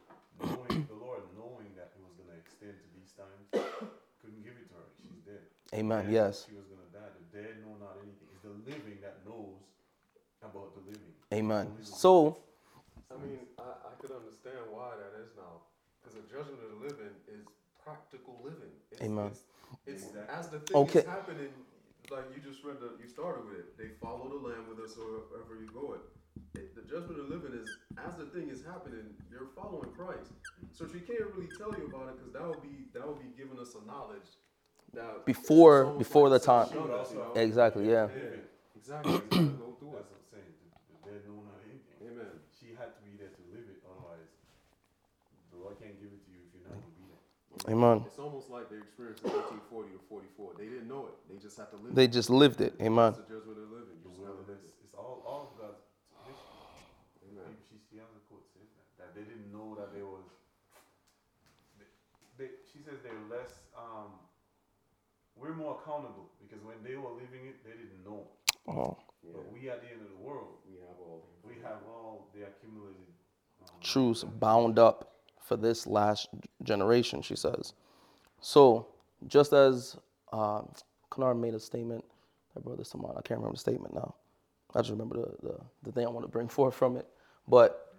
[0.40, 3.44] knowing the Lord knowing that it was gonna extend to these times,
[4.22, 4.86] couldn't give it to her.
[5.00, 5.42] She's dead.
[5.74, 6.04] Amen.
[6.06, 6.46] And Yes.
[6.48, 7.10] She was gonna die.
[7.12, 8.28] The dead know not anything.
[8.36, 9.60] It's the living that knows
[10.44, 11.12] about the living.
[11.32, 11.66] Amen.
[11.82, 12.36] So
[13.10, 15.64] I mean, I, I could understand why that is now.
[16.00, 17.46] Because the judgment of the living is
[17.84, 18.72] practical living.
[18.90, 19.30] It's, Amen.
[19.30, 19.42] It's,
[19.86, 20.34] it's Exactly.
[20.36, 20.98] as the thing Okay.
[21.00, 21.52] is happening,
[22.10, 23.78] like you just read the, you started with it.
[23.78, 25.94] They follow the Lamb with us wherever you go.
[25.94, 26.04] It.
[26.58, 27.68] It, the judgment of the living is
[28.06, 30.32] as the thing is happening, you're following Christ.
[30.72, 33.30] So she can't really tell you about it because that would be that would be
[33.36, 34.28] giving us a knowledge
[34.92, 36.68] that Before- it's before the time.
[36.72, 37.32] showing us, you know?
[37.40, 37.88] exactly.
[37.88, 38.08] Yeah.
[38.12, 39.20] Yeah, exactly.
[41.12, 41.28] It's gotta go through That's it.
[41.28, 41.28] what I'm saying.
[41.28, 41.98] The, the dead know not anything.
[42.02, 42.32] Amen.
[42.48, 43.78] She had to be there to live it.
[43.84, 44.30] Otherwise,
[45.52, 47.22] the Lord can't give it to you if you're not gonna be there.
[47.68, 48.02] Amen.
[48.08, 50.56] It's almost like they experienced in 1840 to 44.
[50.56, 51.16] They didn't know it.
[51.28, 51.92] They just had to live.
[51.92, 52.08] They it.
[52.08, 52.72] They just lived it.
[52.80, 53.12] Amen.
[53.12, 53.98] It's the judgment of living.
[54.00, 55.84] You It's, just gotta it's, it's all, all of God's
[56.24, 56.56] history.
[57.28, 57.44] Amen.
[57.52, 60.24] Maybe she, she has a quote says that, that they didn't know that there was.
[61.76, 61.88] They,
[62.40, 63.60] they, she says they're less.
[63.76, 64.16] Um,
[65.36, 68.30] we're more accountable because when they were living it, they didn't know.
[68.68, 69.32] Oh, Yeah.
[69.34, 70.61] But we at the end of the world, We
[71.62, 72.28] have all.
[72.32, 72.96] the we have all the accumulated.
[73.62, 76.28] Um, truths bound up for this last
[76.62, 77.22] generation.
[77.22, 77.74] She says.
[78.40, 78.88] So
[79.28, 79.96] just as
[80.32, 80.62] uh,
[81.14, 82.04] Kennard made a statement,
[82.76, 83.14] this to mind.
[83.16, 84.14] I can't remember the statement now.
[84.74, 87.06] I just remember the, the, the thing I want to bring forth from it.
[87.48, 87.94] But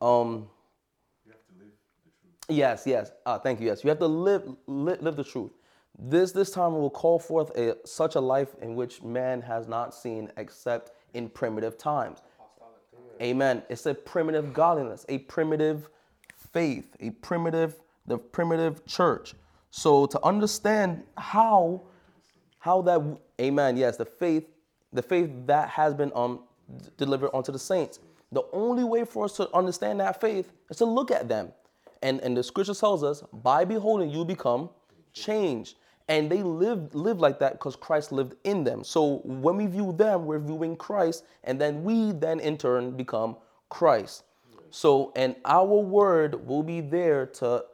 [0.00, 0.48] um,
[1.24, 1.72] You have to live
[2.04, 2.58] the truth.
[2.58, 3.12] Yes, yes.
[3.24, 3.66] Uh, thank you.
[3.66, 5.52] Yes, you have to live, live live the truth.
[5.98, 9.94] This this time will call forth a such a life in which man has not
[9.94, 12.20] seen except in primitive times.
[13.20, 13.62] Amen.
[13.68, 15.88] It's a primitive godliness, a primitive
[16.52, 17.76] faith, a primitive
[18.06, 19.34] the primitive church.
[19.70, 21.82] So to understand how
[22.58, 23.00] how that
[23.40, 24.44] amen yes the faith
[24.92, 26.40] the faith that has been um
[26.96, 28.00] delivered onto the saints
[28.32, 31.52] the only way for us to understand that faith is to look at them
[32.02, 34.68] and and the scripture tells us by beholding you become
[35.12, 35.76] changed
[36.08, 39.92] and they lived lived like that because christ lived in them so when we view
[39.92, 43.36] them we're viewing christ and then we then in turn become
[43.68, 44.24] christ
[44.70, 47.64] so and our word will be there to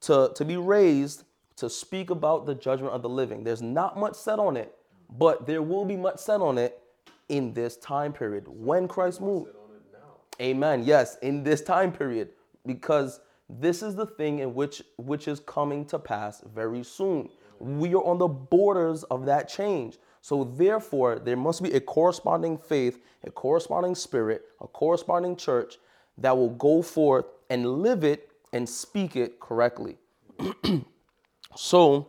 [0.00, 1.24] to, to be raised
[1.56, 3.42] to speak about the judgment of the living.
[3.42, 4.74] There's not much said on it,
[5.18, 6.80] but there will be much said on it
[7.28, 9.46] in this time period when Christ moved.
[9.46, 10.44] Sit on it now.
[10.44, 10.84] Amen.
[10.84, 12.30] Yes, in this time period,
[12.66, 17.28] because this is the thing in which which is coming to pass very soon.
[17.58, 19.98] We are on the borders of that change.
[20.20, 25.78] So therefore, there must be a corresponding faith, a corresponding spirit, a corresponding church
[26.18, 29.98] that will go forth and live it and speak it correctly.
[31.56, 32.08] so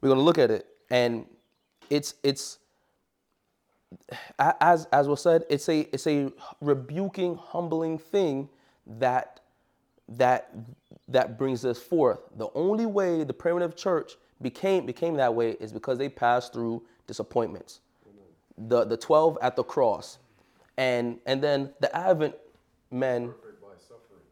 [0.00, 1.26] we're going to look at it and
[1.90, 2.58] it's it's
[4.38, 6.30] as as was said, it's a it's a
[6.60, 8.48] rebuking, humbling thing
[8.86, 9.40] that
[10.08, 10.52] that
[11.08, 12.20] that brings us forth.
[12.36, 16.82] The only way the primitive church became became that way is because they passed through
[17.06, 17.80] disappointments.
[18.58, 20.18] The the twelve at the cross,
[20.76, 22.34] and and then the Advent
[22.90, 23.32] men.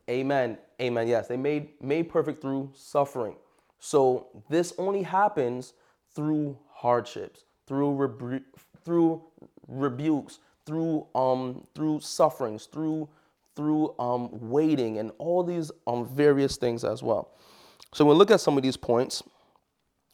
[0.08, 0.58] Amen.
[0.80, 1.08] Amen.
[1.08, 3.36] Yes, they made made perfect through suffering.
[3.80, 5.74] So this only happens
[6.14, 8.44] through hardships, through rebu-
[8.84, 9.22] through
[9.68, 13.08] rebukes, through um through sufferings, through
[13.56, 17.30] through um waiting and all these um various things as well.
[17.92, 19.22] So we'll look at some of these points.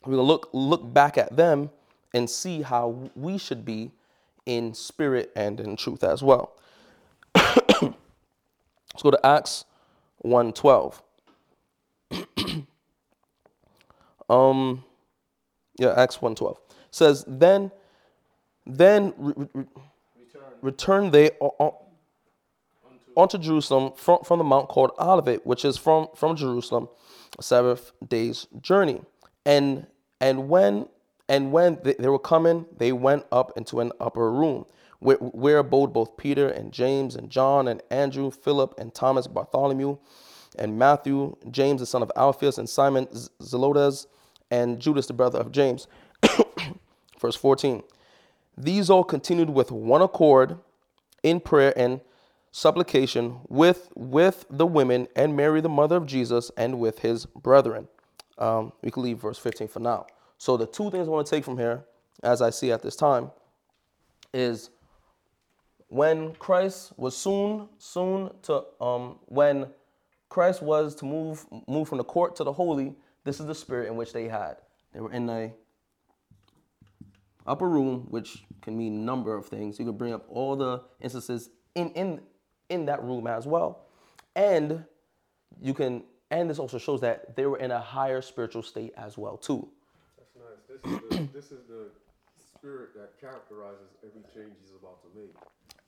[0.05, 1.71] We're gonna look look back at them
[2.15, 3.93] and see how we should be
[4.47, 6.53] in spirit and in truth as well.
[7.35, 7.93] Let's
[9.03, 9.65] go to Acts
[10.25, 11.01] 1:12.
[14.31, 14.85] um
[15.79, 16.57] yeah, Acts 1:12.
[16.91, 17.71] Says then
[18.67, 19.65] then re- re- re-
[20.17, 21.79] Return return they o- o-
[22.87, 26.89] unto onto Jerusalem from, from the mount called Olivet, which is from, from Jerusalem,
[27.39, 29.01] a Sabbath day's journey.
[29.51, 29.89] And
[30.21, 30.87] and when
[31.29, 34.65] and when they, were coming, they went up into an upper room,
[35.01, 39.99] where, where abode both Peter and James and John and Andrew, Philip and Thomas, Bartholomew,
[40.59, 43.07] and Matthew, James the son of Alphaeus, and Simon
[43.41, 44.07] Zelotes,
[44.51, 45.89] and Judas the brother of James.
[47.21, 47.83] Verse 14.
[48.57, 50.59] These all continued with one accord
[51.23, 52.01] in prayer and
[52.53, 57.89] supplication with with the women and Mary the mother of Jesus and with his brethren.
[58.39, 60.07] Um, we can leave verse 15 for now.
[60.39, 61.85] So the two things I want to take from here,
[62.23, 63.31] as I see at this time,
[64.33, 64.71] is
[65.89, 69.67] when Christ was soon soon to um, when
[70.29, 72.95] Christ was to move move from the court to the holy.
[73.25, 74.57] This is the spirit in which they had.
[74.95, 75.53] They were in a
[77.47, 79.79] upper room, which can mean a number of things.
[79.79, 82.21] You can bring up all the instances in in
[82.69, 83.87] in that room as well,
[84.35, 84.85] and
[85.61, 86.05] you can.
[86.31, 89.69] And this also shows that they were in a higher spiritual state as well too.
[90.17, 90.61] That's nice.
[90.69, 91.91] This is the, this is the
[92.55, 95.35] spirit that characterizes every change he's about to make.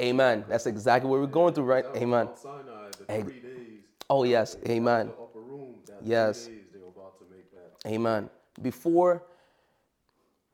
[0.00, 0.44] Amen.
[0.48, 1.84] That's exactly what we're going through, right?
[1.96, 2.28] Amen.
[2.34, 3.82] Sinai, days.
[4.10, 5.10] Oh yes, amen.
[5.34, 6.46] Room, Yes.
[6.46, 7.88] three days they were about to make that.
[7.88, 8.28] Amen.
[8.60, 9.22] Before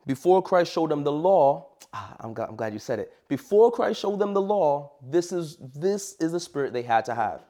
[0.05, 3.13] before Christ showed them the law, ah, I'm, glad, I'm glad you said it.
[3.27, 7.15] Before Christ showed them the law, this is this is the spirit they had to
[7.15, 7.43] have.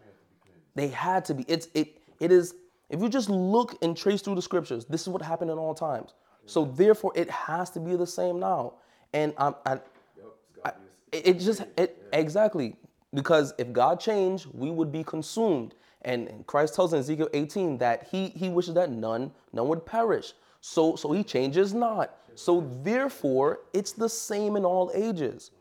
[0.76, 1.46] They had to be.
[1.48, 2.56] It's it it is.
[2.90, 5.76] If you just look and trace through the scriptures, this is what happened in all
[5.76, 6.14] times.
[6.46, 8.74] So therefore, it has to be the same now.
[9.14, 9.82] And I'm, I, Yep,
[10.18, 11.18] it's got to be.
[11.18, 12.76] a- it, it just it exactly
[13.14, 15.76] because if God changed, we would be consumed.
[16.04, 19.86] And, and Christ tells in Ezekiel 18 that he he wishes that none none would
[19.86, 20.34] perish.
[20.62, 22.16] So so he changes not.
[22.36, 25.52] So therefore, it's the same in all ages.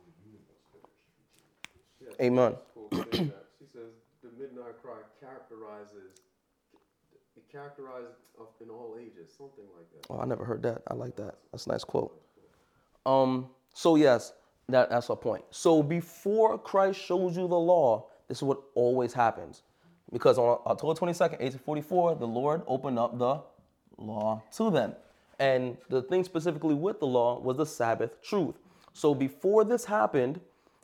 [2.20, 2.54] Amen.
[2.74, 3.44] quote saying that.
[3.58, 3.90] She says
[4.22, 6.17] the midnight cry characterizes
[7.58, 10.06] it characterizes of- in all ages, something like that.
[10.10, 10.82] Oh, I never heard that.
[10.86, 11.36] I like that.
[11.50, 12.20] That's a nice quote.
[13.04, 14.32] Um, so yes,
[14.68, 15.44] that, that's a point.
[15.50, 19.62] So before Christ shows you the law, this is what always happens.
[20.12, 23.40] Because on October 22nd, 1844, the Lord opened up the
[23.98, 24.94] law to them.
[25.38, 28.56] And the thing specifically with the law was the Sabbath truth.
[28.92, 30.40] So before this happened,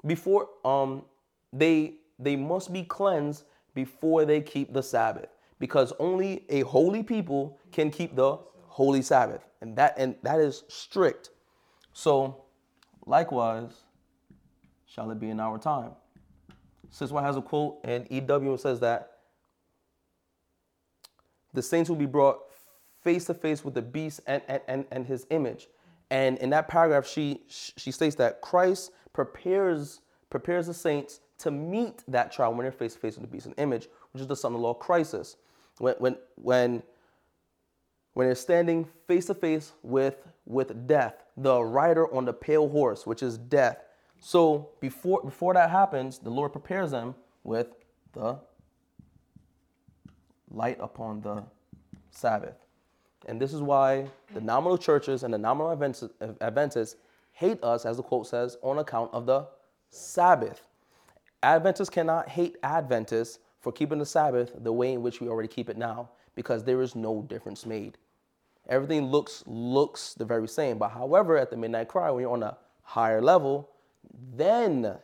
[0.07, 1.05] before um
[1.53, 5.34] they they must be cleansed before they keep the Sabbath.
[5.65, 9.49] Because only a holy people can keep the holy Sabbath.
[9.63, 11.31] And that and that is strict.
[11.95, 12.45] So
[13.07, 13.73] likewise
[14.85, 15.93] shall it be in our time.
[16.91, 19.13] Sister White has a quote, and EW says that
[21.55, 22.41] the saints will be brought
[23.01, 25.69] face to face with the beast and, and, and, and his image.
[26.11, 32.05] And in that paragraph, she she states that Christ prepares prepares the saints to meet
[32.07, 34.37] that trial when they're face to face with the beast and image, which is the
[34.37, 35.39] Sunday law crisis.
[35.79, 36.83] When when when
[38.15, 43.07] when they're standing face to face with with death, the rider on the pale horse,
[43.07, 43.79] which is death.
[44.21, 47.69] So before before that happens, the Lord prepares them with
[48.13, 48.39] the
[50.51, 51.45] light upon the
[52.11, 52.57] Sabbath.
[53.27, 55.73] And this is why the nominal churches and the nominal
[56.41, 56.97] Adventists
[57.33, 59.47] hate us, as the quote says, on account of the
[59.91, 60.63] Sabbath.
[61.43, 65.69] Adventists cannot hate Adventists for keeping the Sabbath the way in which we already keep
[65.69, 67.99] it now, because there is no difference made.
[68.69, 70.79] Everything looks looks the very same.
[70.79, 73.71] But however, at the midnight cry, when you're on a higher level,
[74.37, 74.97] then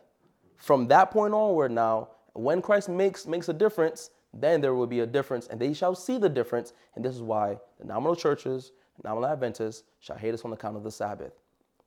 [0.57, 5.01] from that point onward now, when Christ makes makes a difference, then there will be
[5.01, 6.73] a difference, and they shall see the difference.
[6.95, 8.71] And this is why the nominal churches,
[9.03, 11.33] nominal Adventists, shall hate us on account of the Sabbath,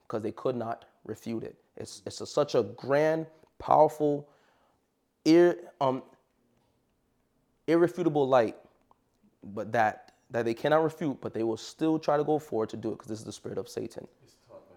[0.03, 1.57] because they could not refute it.
[1.77, 3.27] It's it's a, such a grand,
[3.59, 4.29] powerful,
[5.25, 6.03] ir, um,
[7.67, 8.57] irrefutable light,
[9.43, 12.77] but that that they cannot refute, but they will still try to go forward to
[12.77, 14.07] do it, because this is the spirit of Satan.
[14.25, 14.77] It's taught by.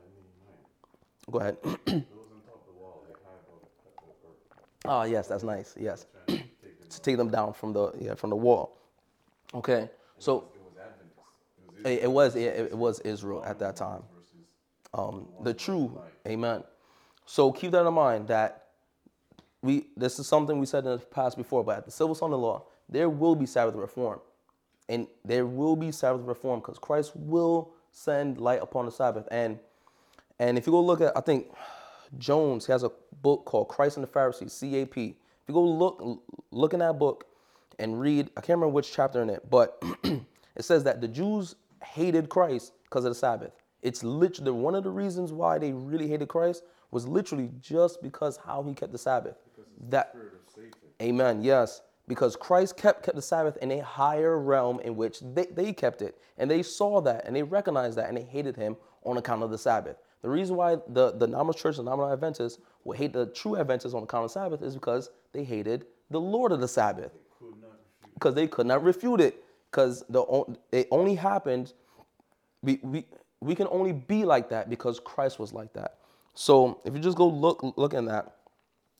[1.32, 1.58] Go ahead.
[1.64, 5.76] Those on top of the wall, they hide all the, the, oh yes, that's nice.
[5.80, 6.90] Yes, to take them.
[6.90, 8.78] to take them down from the yeah from the wall.
[9.54, 10.76] Okay, so It was
[11.86, 14.04] It was it, it was it, it was Israel at that time.
[14.94, 16.64] um, the true amen
[17.26, 18.68] so keep that in mind that
[19.62, 22.38] we this is something we said in the past before but at the civil Sunday
[22.38, 24.20] law there will be sabbath reform
[24.90, 29.60] and there will be sabbath reform because christ will send light upon the sabbath and
[30.40, 31.48] and if you go look at i think
[32.18, 36.22] jones has a book called christ and the pharisees cap if you go look
[36.52, 37.26] look in that book
[37.80, 41.56] and read i can't remember which chapter in it but it says that the jews
[41.84, 46.08] hated christ because of the sabbath it's literally one of the reasons why they really
[46.08, 49.36] hated Christ was literally just because how he kept the Sabbath.
[49.90, 50.72] That Spirit of Satan.
[51.02, 51.42] Amen.
[51.42, 51.82] Yes.
[52.08, 56.02] Because Christ kept kept the Sabbath in a higher realm in which they, they kept
[56.02, 56.18] it.
[56.38, 59.52] And they saw that and they recognized that and they hated him on account of
[59.52, 59.98] the Sabbath.
[60.22, 63.94] The reason why the, the nominal church the nominal Adventists would hate the true Adventists
[63.94, 67.12] on account of Sabbath is because they hated the Lord of the Sabbath.
[67.40, 68.14] could not refute.
[68.14, 69.44] Because they could not refute it.
[69.70, 70.24] Because the
[70.72, 71.74] it only happened
[72.64, 73.06] we, we
[73.42, 76.00] we can only be like that because Christ was like that.
[76.34, 78.36] So if you just go look look in that,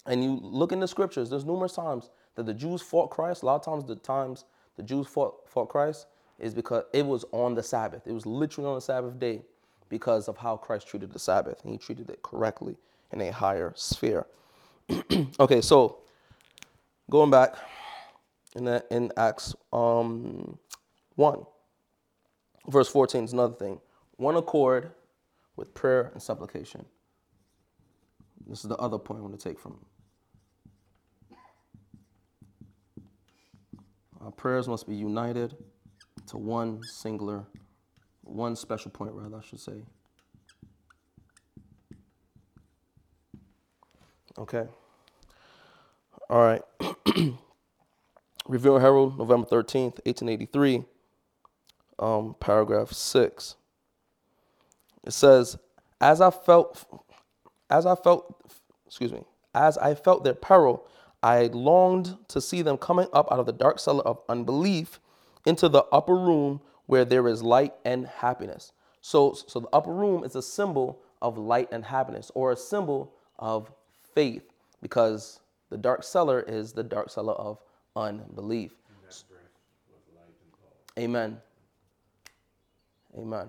[0.06, 3.42] and you look in the scriptures, there's numerous times that the Jews fought Christ.
[3.42, 4.46] A lot of times, the times
[4.78, 6.06] the Jews fought, fought Christ
[6.40, 8.06] is because it was on the Sabbath.
[8.06, 9.42] It was literally on the Sabbath day
[9.90, 11.64] because of how Christ treated the Sabbath.
[11.64, 12.78] And he treated it correctly
[13.12, 14.28] in a higher sphere.
[15.40, 15.98] okay, so
[17.10, 17.56] going back
[18.56, 20.60] in, that, in Acts um,
[21.16, 21.44] 1,
[22.68, 23.80] verse 14 is another thing.
[24.18, 24.92] One accord
[25.56, 26.86] with prayer and supplication.
[28.46, 29.80] This is the other point I want to take from
[34.28, 35.56] Our prayers must be united
[36.28, 37.46] to one singular,
[38.26, 39.86] one special point, rather, I should say.
[44.38, 44.66] Okay.
[46.30, 46.62] All right.
[48.50, 50.84] Review Herald, November 13th, 1883,
[51.98, 53.56] um, paragraph 6.
[55.06, 55.58] It says,
[56.02, 56.86] As I felt,
[57.70, 58.36] as I felt,
[58.86, 59.24] excuse me,
[59.56, 60.86] as I felt their peril,
[61.24, 65.00] I longed to see them coming up out of the dark cellar of unbelief
[65.46, 68.72] into the upper room where there is light and happiness.
[69.02, 73.14] So, so the upper room is a symbol of light and happiness, or a symbol
[73.40, 73.72] of
[74.14, 74.44] faith,
[74.82, 75.40] because
[75.70, 77.60] the dark cellar is the dark cellar of
[77.96, 78.74] unbelief.
[80.98, 81.38] Amen.
[83.18, 83.48] Amen.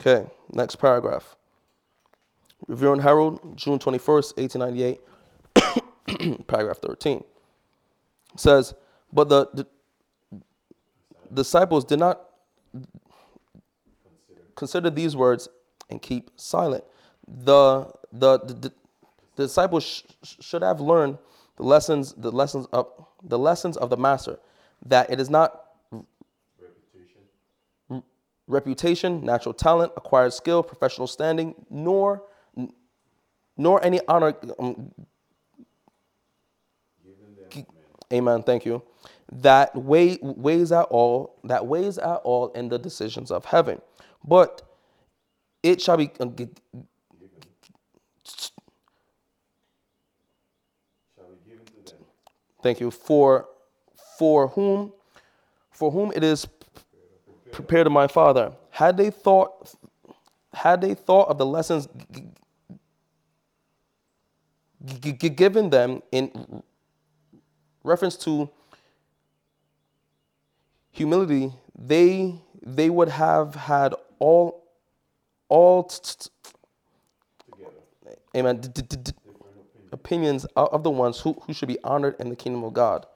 [0.00, 1.36] Okay, next paragraph.
[2.66, 5.00] Review and Herald, June 21st, 1898.
[6.46, 7.24] paragraph 13
[8.36, 8.74] says,
[9.12, 9.66] But the, the
[11.32, 12.20] disciples did not
[14.56, 15.48] consider these words
[15.90, 16.84] and keep silent.
[17.26, 18.72] The, the, the,
[19.36, 21.18] the disciples sh- should have learned
[21.56, 22.88] the lessons, the lessons of
[23.22, 24.38] the lessons of the master,
[24.86, 25.64] that it is not
[26.60, 28.02] reputation,
[28.46, 32.22] reputation natural talent, acquired skill, professional standing, nor
[33.56, 34.90] nor any honor um,
[38.14, 38.44] Amen.
[38.44, 38.82] Thank you.
[39.32, 41.36] That weigh, weighs at all.
[41.44, 43.82] That weighs at all in the decisions of heaven,
[44.24, 44.62] but
[45.62, 46.10] it shall be.
[46.20, 46.48] Uh, g-
[52.62, 53.48] Thank you for
[54.18, 54.92] for whom
[55.72, 56.46] for whom it is
[57.52, 58.52] prepared of my Father.
[58.70, 59.74] Had they thought
[60.54, 61.88] had they thought of the lessons
[65.02, 66.32] g- g- given them in
[67.84, 68.50] reference to
[70.90, 74.64] humility, they they would have had all
[75.48, 76.30] all t- t-
[78.36, 79.12] amen d- d-
[79.92, 83.06] opinions of the ones who, who should be honored in the kingdom of God.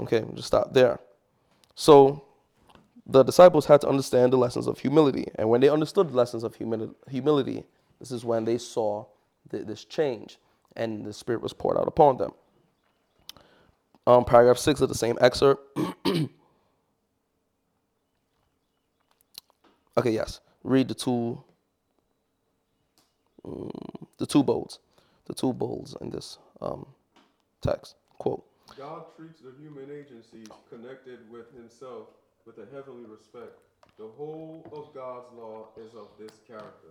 [0.00, 1.00] Okay, we'll just stop there.
[1.74, 2.24] So
[3.06, 5.28] the disciples had to understand the lessons of humility.
[5.36, 7.64] And when they understood the lessons of humility, humility
[8.00, 9.06] this is when they saw
[9.50, 10.38] this change
[10.76, 12.32] and the Spirit was poured out upon them
[14.06, 15.78] um, paragraph six of the same excerpt.
[19.96, 20.40] okay, yes.
[20.62, 21.42] Read the two,
[23.44, 23.70] um,
[24.18, 24.78] the two bowls,
[25.26, 26.86] the two bowls in this um,
[27.60, 27.96] text.
[28.18, 28.44] Quote.
[28.78, 32.08] God treats the human agencies connected with Himself
[32.46, 33.58] with a heavenly respect.
[33.98, 36.88] The whole of God's law is of this character.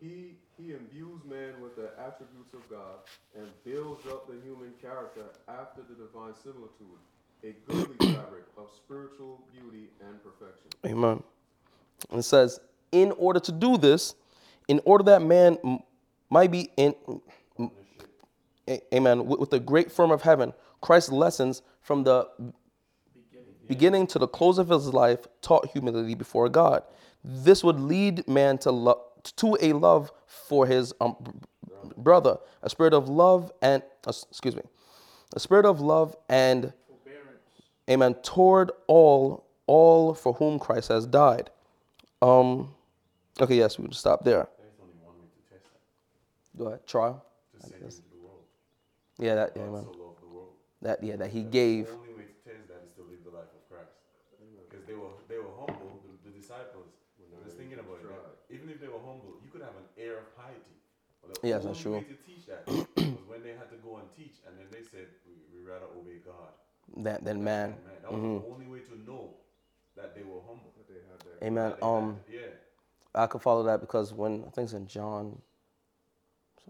[0.00, 3.00] He, he imbues man with the attributes of God
[3.36, 6.98] and builds up the human character after the divine similitude,
[7.44, 10.68] a goodly fabric of spiritual beauty and perfection.
[10.86, 11.22] Amen.
[12.10, 12.60] And it says,
[12.92, 14.14] in order to do this,
[14.68, 15.80] in order that man m-
[16.30, 16.94] might be in,
[17.58, 17.70] m-
[18.94, 23.46] amen, with, with the great firm of heaven, Christ's lessons from the beginning.
[23.68, 26.82] beginning to the close of his life taught humility before God.
[27.22, 31.16] This would lead man to love to a love for his um,
[31.96, 34.62] brother, a spirit of love and uh, excuse me,
[35.34, 37.40] a spirit of love and forbearance.
[37.88, 41.50] amen toward all all for whom Christ has died.
[42.22, 42.74] Um,
[43.40, 44.48] okay, yes, we will stop there.
[46.58, 47.24] Go ahead, trial.
[49.18, 49.86] Yeah, that yeah, man.
[50.82, 51.86] That yeah, that he gave.
[51.86, 53.92] The only way to test that is to live the life of Christ,
[54.68, 56.00] because they were they were humble.
[56.24, 56.88] The, the disciples.
[57.20, 58.10] I was thinking about it
[58.50, 60.74] even if they were humble, you could have an air of piety.
[61.42, 61.92] Yes, only that's true.
[61.92, 62.86] way to teach that was
[63.28, 66.18] when they had to go and teach, and then they said, "We, we rather obey
[66.24, 67.78] God that than man." man.
[68.02, 68.46] That was mm-hmm.
[68.46, 69.30] the only way to know
[69.96, 70.72] that they were humble.
[70.76, 71.46] That they had that.
[71.46, 71.74] Amen.
[71.82, 73.22] Um, had, yeah.
[73.22, 75.40] I could follow that because when I think it's in John,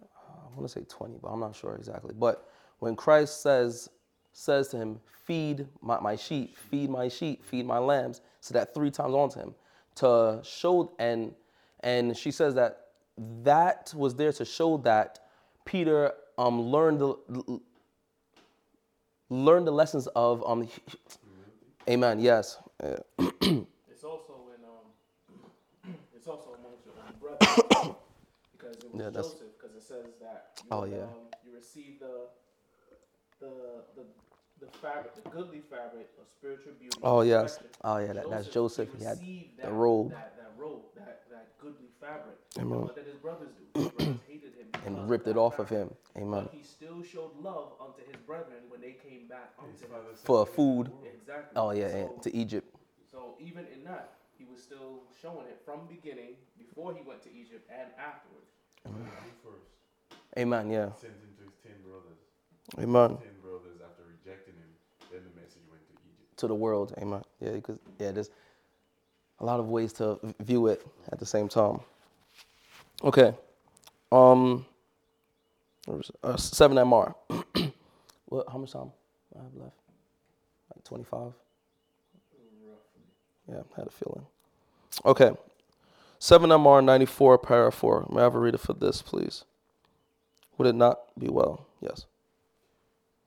[0.00, 2.14] I want to say 20, but I'm not sure exactly.
[2.18, 2.48] But
[2.78, 3.88] when Christ says
[4.32, 8.74] says to him, "Feed my, my sheep, feed my sheep, feed my lambs," so that
[8.74, 9.54] three times on to him
[9.96, 11.34] to show and
[11.80, 12.79] and she says that
[13.42, 15.18] that was there to show that
[15.64, 17.60] Peter um, learned the
[19.28, 20.68] learned the lessons of um,
[21.88, 22.20] Amen.
[22.20, 22.58] Yes.
[22.80, 27.38] it's also in um, it's also amongst your own brothers
[28.52, 31.98] because it was yeah, Joseph because it says that you, oh yeah um, you receive
[32.00, 32.28] the
[33.40, 33.50] the
[33.96, 34.04] the
[34.60, 36.98] the fabric, the goodly fabric of spiritual beauty.
[37.02, 37.58] Oh yes.
[37.82, 38.12] Oh yeah.
[38.12, 38.88] That, that's Joseph.
[38.92, 40.10] He, he had that, the robe.
[40.10, 40.82] That, that robe.
[40.96, 42.36] That that goodly fabric.
[42.58, 42.82] Amen.
[42.82, 43.80] What did his brothers do?
[43.80, 45.70] His brothers hated him and ripped it off fabric.
[45.70, 45.94] of him.
[46.16, 46.44] Amen.
[46.44, 50.46] But he still showed love unto his brethren when they came back unto him for
[50.46, 50.90] food.
[51.04, 51.56] Exactly.
[51.56, 52.74] Oh yeah, so, to Egypt.
[53.10, 57.30] So even in that, he was still showing it from beginning, before he went to
[57.32, 58.52] Egypt, and afterwards.
[58.86, 59.08] Amen.
[60.38, 60.70] Amen.
[60.70, 60.88] Yeah.
[60.96, 62.20] Sent him to his ten brothers.
[62.78, 63.18] Amen.
[63.18, 64.70] Ten brothers after rejecting him,
[65.10, 65.82] then the message went
[66.40, 66.94] to the world.
[66.98, 67.22] Amen.
[67.40, 68.30] Yeah, because yeah, there's
[69.38, 71.80] a lot of ways to view it at the same time.
[73.04, 73.34] Okay.
[74.12, 74.66] Um.
[76.22, 77.14] Uh, seven MR.
[78.26, 78.46] what?
[78.50, 78.90] How much time
[79.34, 79.76] I have left?
[80.74, 81.32] Like twenty five.
[83.48, 84.26] Yeah, I had a feeling.
[85.04, 85.32] Okay.
[86.20, 88.08] 7MR 94, para 4.
[88.12, 89.44] May I have a reader for this, please?
[90.58, 91.66] Would it not be well?
[91.80, 92.04] Yes.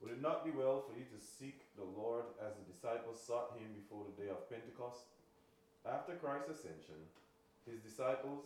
[0.00, 3.58] Would it not be well for you to seek the Lord as the disciples sought
[3.58, 5.04] him before the day of Pentecost?
[5.84, 6.96] After Christ's ascension,
[7.68, 8.44] his disciples,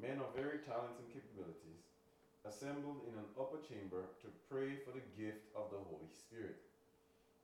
[0.00, 1.84] men of very talents and capabilities,
[2.48, 6.56] assembled in an upper chamber to pray for the gift of the Holy Spirit.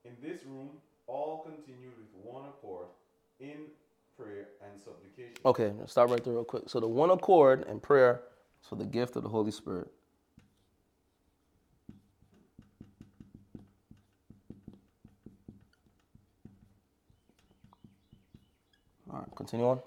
[0.04, 0.70] In this room,
[1.06, 2.86] all continued with one accord
[3.40, 3.68] in
[4.16, 5.36] prayer and supplication.
[5.44, 6.64] Okay, stop right there real quick.
[6.68, 8.22] So the one accord and prayer
[8.62, 9.88] for the gift of the Holy Spirit.
[19.36, 19.80] Continue on.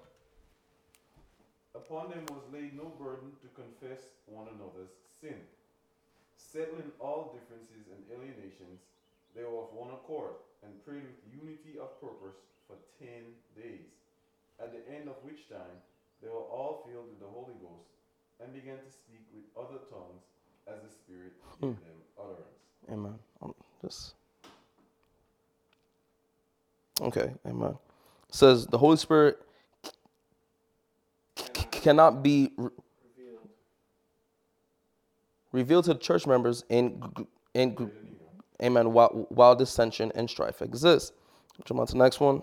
[1.76, 4.92] Upon them was laid no burden to confess one another's
[5.22, 5.38] sin.
[6.36, 8.82] Settling all differences and alienations,
[9.36, 10.34] they were of one accord
[10.64, 13.94] and prayed with unity of purpose for ten days,
[14.60, 15.78] at the end of which time
[16.22, 17.94] they were all filled with the Holy Ghost
[18.42, 20.26] and began to speak with other tongues
[20.68, 21.82] as the Spirit gave hmm.
[21.86, 22.64] them utterance.
[22.92, 23.20] Amen.
[23.42, 24.16] Um, just
[27.02, 27.32] okay.
[27.46, 27.78] Amen.
[28.30, 29.42] Says the Holy Spirit
[31.38, 32.70] c- cannot be re-
[33.18, 33.50] revealed.
[35.52, 37.02] revealed to the church members in
[37.54, 37.92] in
[38.62, 41.14] amen while, while dissension and strife exists.
[41.66, 42.42] Jump on to the next one.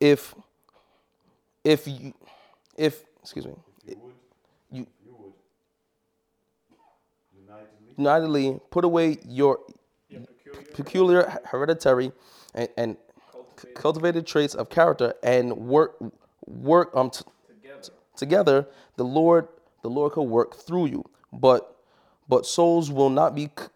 [0.00, 0.34] If
[1.64, 2.12] if you
[2.76, 3.54] if excuse me.
[3.86, 4.14] You would,
[4.70, 5.32] you, you would.
[7.96, 9.60] Unitedly, unitedly put away your,
[10.08, 12.12] your peculiar, peculiar hereditary
[12.54, 12.96] and, and
[13.74, 14.26] cultivated.
[14.26, 15.96] traits of character and work
[16.46, 17.92] work um t- together.
[18.16, 19.48] Together the lord
[19.82, 21.76] the lord could work through you but
[22.28, 23.66] but souls will not be c-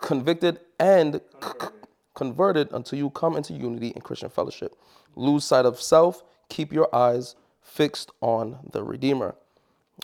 [0.00, 1.62] convicted and converted.
[1.62, 4.74] C- converted until you come into unity in christian fellowship
[5.16, 6.22] Lose sight of self.
[6.48, 9.34] Keep your eyes fixed on the Redeemer.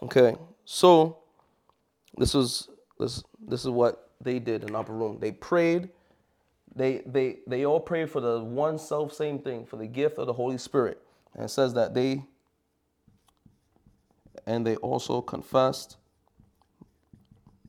[0.02, 1.18] Okay, so
[2.18, 2.68] this is
[2.98, 5.18] this this is what they did in upper room.
[5.20, 5.88] They prayed.
[6.76, 10.26] They they they all prayed for the one self same thing for the gift of
[10.26, 11.00] the Holy Spirit,
[11.34, 12.24] and it says that they
[14.46, 15.96] and they also confessed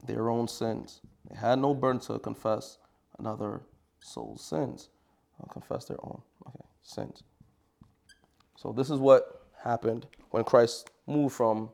[0.05, 1.01] their own sins.
[1.29, 2.77] They had no burden to confess
[3.19, 3.61] another
[3.99, 4.89] soul's sins.
[5.51, 7.23] Confess their own okay, sins.
[8.57, 11.69] So this is what happened when Christ moved from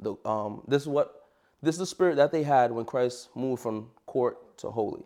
[0.00, 0.16] the.
[0.24, 1.28] Um, this is what
[1.62, 5.04] this is the spirit that they had when Christ moved from court to holy.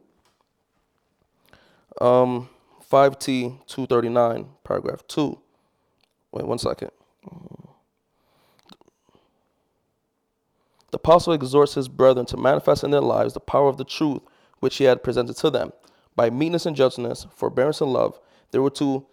[2.00, 2.48] Um,
[2.90, 5.38] 5T 239, paragraph 2.
[6.32, 6.90] Wait one second.
[10.90, 14.20] The apostle exhorts his brethren to manifest in their lives the power of the truth
[14.60, 15.72] which he had presented to them.
[16.14, 18.20] By meekness and gentleness, forbearance and love,
[18.50, 19.06] they were to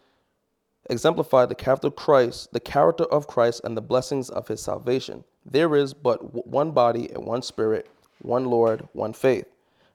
[0.90, 5.24] exemplify the character of Christ, the character of Christ and the blessings of his salvation.
[5.46, 7.90] There is but one body and one spirit,
[8.22, 9.46] one Lord, one faith.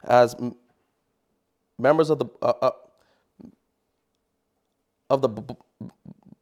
[0.02, 0.34] As
[1.78, 2.70] members of the uh, uh,
[5.10, 5.56] of the b-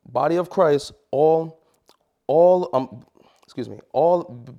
[0.08, 1.60] body of Christ, all
[2.26, 3.04] all um
[3.42, 4.52] excuse me, all b-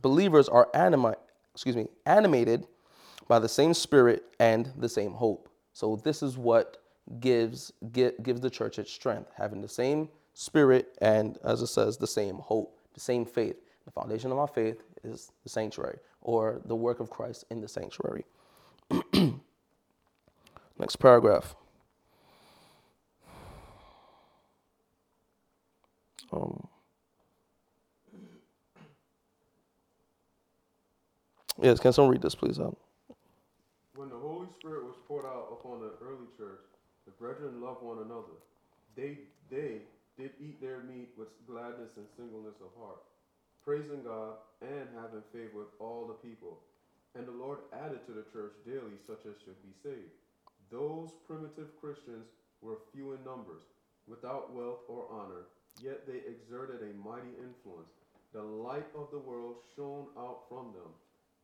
[0.00, 1.16] believers are anima-
[1.54, 2.66] excuse me, animated
[3.28, 5.48] by the same spirit and the same hope.
[5.72, 6.78] So this is what
[7.20, 12.06] gives gives the church its strength, having the same spirit and, as it says, the
[12.06, 13.56] same hope, the same faith.
[13.84, 17.68] The foundation of our faith is the sanctuary or the work of Christ in the
[17.68, 18.24] sanctuary.
[20.82, 21.54] Next paragraph.
[26.32, 26.66] Um,
[31.62, 32.58] Yes, can someone read this, please?
[32.58, 32.74] Um,
[33.94, 36.66] When the Holy Spirit was poured out upon the early church,
[37.04, 38.34] the brethren loved one another.
[38.96, 39.18] They
[39.48, 39.82] they
[40.18, 43.04] did eat their meat with gladness and singleness of heart,
[43.64, 46.58] praising God and having favor with all the people.
[47.14, 50.21] And the Lord added to the church daily such as should be saved.
[50.72, 52.28] Those primitive Christians
[52.62, 53.64] were few in numbers,
[54.08, 55.46] without wealth or honor,
[55.82, 57.92] yet they exerted a mighty influence.
[58.32, 60.90] The light of the world shone out from them.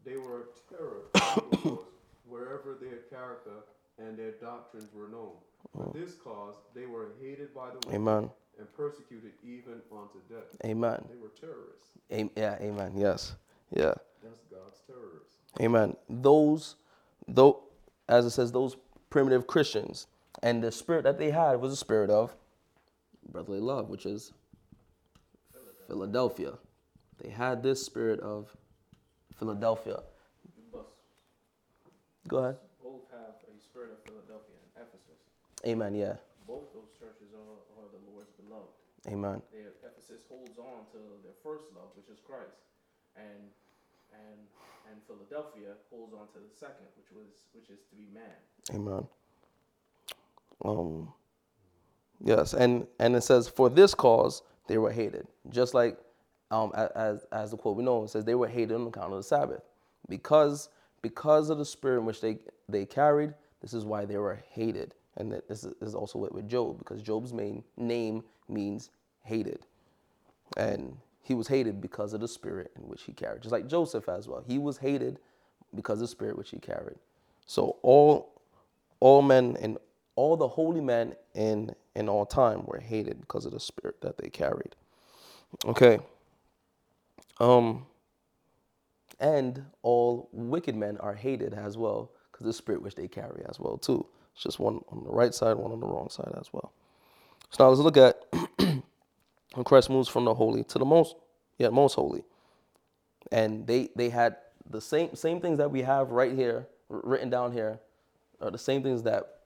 [0.05, 1.85] They were a terror to
[2.27, 3.65] wherever their character
[3.99, 5.33] and their doctrines were known.
[5.77, 7.95] For this cause they were hated by the world.
[7.95, 8.31] Amen.
[8.59, 10.57] and persecuted even unto death.
[10.65, 11.05] Amen.
[11.11, 11.89] They were terrorists.
[12.11, 12.93] Am- yeah, amen.
[12.97, 13.35] Yes.
[13.71, 13.93] Yeah.
[14.23, 15.35] That's God's terrorists.
[15.61, 15.97] Amen.
[16.09, 16.77] Those,
[17.27, 17.65] though,
[18.09, 18.77] as it says, those
[19.11, 20.07] primitive Christians,
[20.43, 22.35] and the spirit that they had was a spirit of
[23.31, 24.33] brotherly love, which is
[25.87, 26.53] Philadelphia.
[27.23, 28.55] They had this spirit of
[29.39, 30.01] Philadelphia.
[32.29, 32.57] Go ahead.
[32.85, 35.17] both have a spirit of Philadelphia and Ephesus.
[35.65, 35.97] Amen.
[35.97, 36.21] Yeah.
[36.45, 38.69] Both those churches are, are the Lord's beloved.
[39.09, 39.41] Amen.
[39.49, 42.61] Their Ephesus holds on to their first love, which is Christ,
[43.17, 43.49] and
[44.13, 44.39] and
[44.91, 48.37] and Philadelphia holds on to the second, which was which is to be man.
[48.75, 49.07] Amen.
[50.65, 51.13] Um.
[52.25, 55.99] Yes, and and it says, "For this cause they were hated," just like
[56.51, 59.19] um as as the quote we know it says they were hated on account of
[59.19, 59.63] the Sabbath,
[60.09, 60.69] because
[61.03, 62.39] because of the spirit in which they
[62.69, 63.35] they carried.
[63.61, 67.33] This is why they were hated, and this is also with, with Job because Job's
[67.33, 68.91] main name means
[69.25, 69.61] hated,
[70.57, 70.97] and
[71.29, 74.29] he was hated because of the spirit in which he carried, just like Joseph as
[74.29, 74.43] well.
[74.49, 75.21] He was hated
[75.77, 76.99] because of the spirit which he carried.
[77.47, 78.33] So all
[79.01, 79.79] all men and
[80.17, 84.19] all the holy men in in all time were hated because of the spirit that
[84.19, 84.77] they carried.
[85.67, 86.01] Okay.
[87.41, 87.87] Um
[89.21, 93.61] and all wicked men are hated as well because the spirit which they carry as
[93.61, 94.07] well too.
[94.35, 96.73] It's just one on the right side, one on the wrong side as well.
[97.51, 98.25] So now let's look at
[99.65, 101.17] Christ moves from the holy to the most,
[101.59, 102.25] yeah, most holy.
[103.33, 104.37] And they they had
[104.71, 107.81] the same same things that we have right here written down here
[108.41, 109.41] are the same things that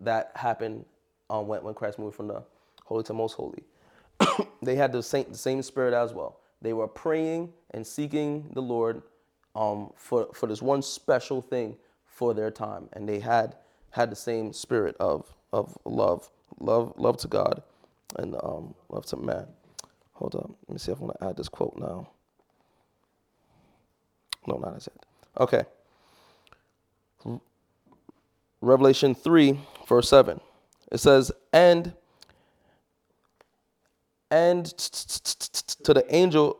[0.00, 0.84] that happened
[1.30, 2.42] um, when when Christ moved from the
[2.84, 3.64] holy to most holy.
[4.62, 6.40] they had the same the same spirit as well.
[6.60, 9.02] They were praying and seeking the Lord
[9.54, 11.76] um, for for this one special thing
[12.06, 13.56] for their time, and they had
[13.90, 16.30] had the same spirit of of love,
[16.60, 17.62] love, love to God,
[18.16, 19.46] and um, love to man.
[20.14, 22.08] Hold on, let me see if I want to add this quote now.
[24.46, 25.06] No, not as yet.
[25.40, 25.62] Okay.
[28.60, 29.58] Revelation 3,
[29.88, 30.40] verse 7.
[30.90, 31.94] It says, And
[34.30, 36.58] and to the angel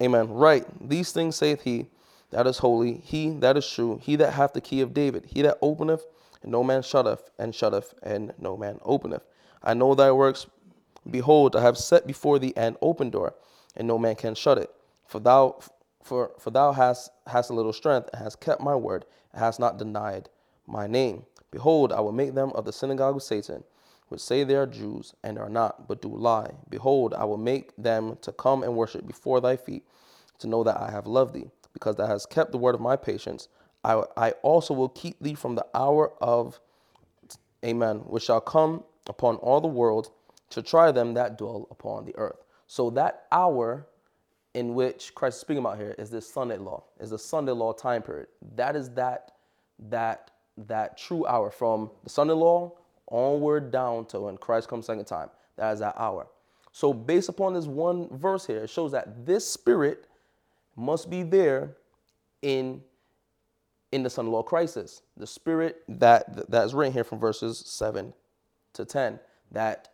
[0.00, 0.28] Amen.
[0.28, 0.64] Right.
[0.88, 1.86] These things saith he
[2.30, 5.42] that is holy, he that is true, he that hath the key of David, he
[5.42, 6.04] that openeth,
[6.44, 9.22] no man shutteth, and shutteth, and no man openeth.
[9.62, 10.46] I know thy works.
[11.10, 13.34] Behold, I have set before thee an open door,
[13.76, 14.70] and no man can shut it.
[15.06, 15.60] For thou
[16.02, 19.60] for for thou hast hast a little strength, and hast kept my word, and hast
[19.60, 20.28] not denied
[20.66, 21.24] my name.
[21.50, 23.64] Behold, I will make them of the synagogue of Satan,
[24.08, 26.52] which say they are Jews and are not, but do lie.
[26.68, 29.86] Behold, I will make them to come and worship before thy feet,
[30.40, 32.96] to know that I have loved thee, because thou hast kept the word of my
[32.96, 33.48] patience.
[33.84, 36.60] I, I also will keep thee from the hour of,
[37.64, 40.10] amen, which shall come upon all the world
[40.50, 42.44] to try them that dwell upon the earth.
[42.66, 43.86] So that hour
[44.54, 47.72] in which Christ is speaking about here is this Sunday law, is the Sunday law
[47.72, 48.28] time period.
[48.56, 49.32] That is that
[49.90, 50.32] that
[50.66, 52.72] that true hour from the Sunday law
[53.06, 55.30] onward down to when Christ comes second time.
[55.56, 56.26] That is that hour.
[56.72, 60.06] So based upon this one verse here, it shows that this spirit
[60.76, 61.76] must be there
[62.42, 62.82] in
[63.92, 65.02] in the Sunday law crisis.
[65.16, 68.12] The spirit that that is written here from verses seven
[68.74, 69.18] to ten.
[69.52, 69.88] That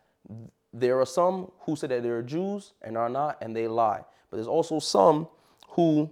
[0.72, 4.04] there are some who say that they are Jews and are not, and they lie.
[4.30, 5.28] But there's also some
[5.68, 6.10] who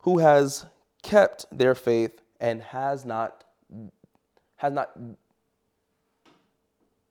[0.00, 0.64] who has
[1.02, 3.44] kept their faith and has not
[4.56, 4.98] has not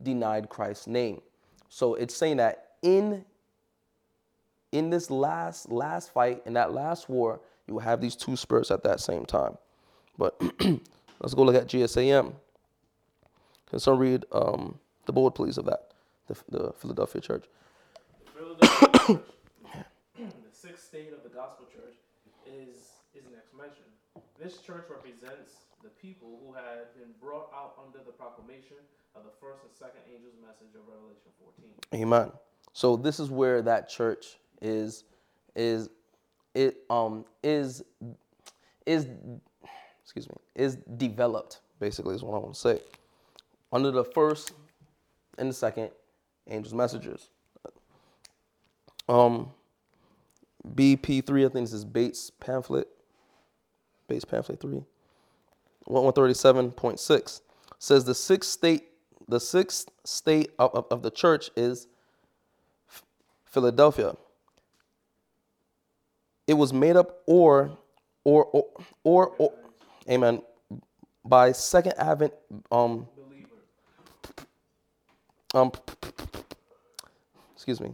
[0.02, 1.22] denied Christ's name.
[1.70, 3.26] So it's saying that in
[4.72, 8.72] in this last last fight in that last war, you will have these two spirits
[8.72, 9.58] at that same time.
[10.18, 10.40] But
[11.20, 12.34] let's go look at GSAM.
[13.70, 15.92] Can someone read um, the board, please, of that,
[16.28, 17.46] the, the Philadelphia Church?
[18.36, 19.22] Philadelphia Church,
[20.18, 21.96] the sixth state of the gospel church,
[22.48, 22.78] is
[23.14, 23.92] is next mentioned.
[24.40, 28.78] This church represents the people who had been brought out under the proclamation
[29.16, 31.32] of the first and second angel's message of Revelation
[31.92, 32.02] 14.
[32.02, 32.32] Amen.
[32.74, 35.04] So this is where that church is
[35.56, 35.90] is
[36.58, 37.84] it um is
[38.86, 39.08] is
[40.04, 42.82] excuse me is developed basically is what I want to say
[43.72, 44.54] under the first
[45.38, 45.92] and the second
[46.50, 47.30] angels messengers.
[49.08, 49.52] Um,
[50.76, 52.88] BP3, I think this is Bates pamphlet.
[54.08, 54.84] Bates pamphlet 3.
[55.88, 57.42] 137.6
[57.80, 58.86] says the sixth state
[59.30, 61.88] the sixth state of, of, of the church is
[63.46, 64.16] Philadelphia.
[66.48, 67.78] It was made up or
[68.24, 68.66] or or
[69.04, 69.54] or, or
[70.10, 70.42] amen
[71.26, 72.34] by second advent
[72.72, 73.08] um
[75.54, 75.72] um
[77.54, 77.94] excuse me.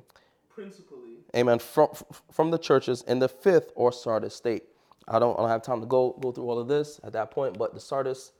[0.49, 1.89] Principally, amen from
[2.31, 4.63] from the churches in the fifth or sardis state.
[5.07, 7.31] I don't, I don't have time to go go through all of this at that
[7.31, 8.31] point but the sardis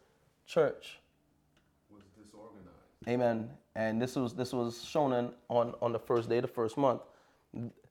[0.45, 0.99] church
[1.91, 3.07] Was disorganized.
[3.09, 6.47] amen and this was this was shown in, on on the first day of the
[6.47, 7.01] first month.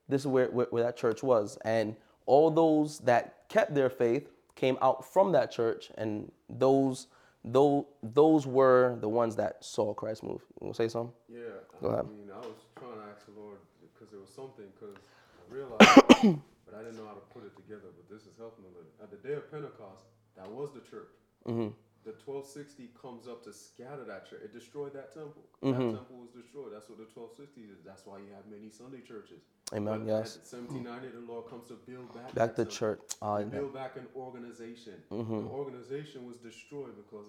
[0.09, 1.97] This is where, where where that church was and
[2.27, 7.09] all those that kept their faith came out from that church and those
[7.45, 11.41] those those were the ones that saw christ move you want to say something Yeah,
[11.81, 12.07] Go I ahead.
[12.07, 14.95] mean, I was trying to ask the Lord because there was something because
[15.41, 17.91] I realized, but I didn't know how to put it together.
[17.91, 18.93] But this is helping a little.
[19.03, 20.07] At the day of Pentecost,
[20.39, 21.11] that was the church.
[21.49, 21.75] Mm-hmm.
[22.07, 24.43] The 1260 comes up to scatter that church.
[24.47, 25.43] It destroyed that temple.
[25.63, 25.75] Mm-hmm.
[25.75, 26.71] That temple was destroyed.
[26.75, 27.83] That's what the 1260 is.
[27.83, 29.43] That's why you have many Sunday churches.
[29.75, 30.37] Amen, But yes.
[30.37, 34.07] At 1790, the Lord comes to build back back to church uh, build back an
[34.15, 34.95] organization.
[35.11, 35.49] Mm-hmm.
[35.49, 37.27] The organization was destroyed because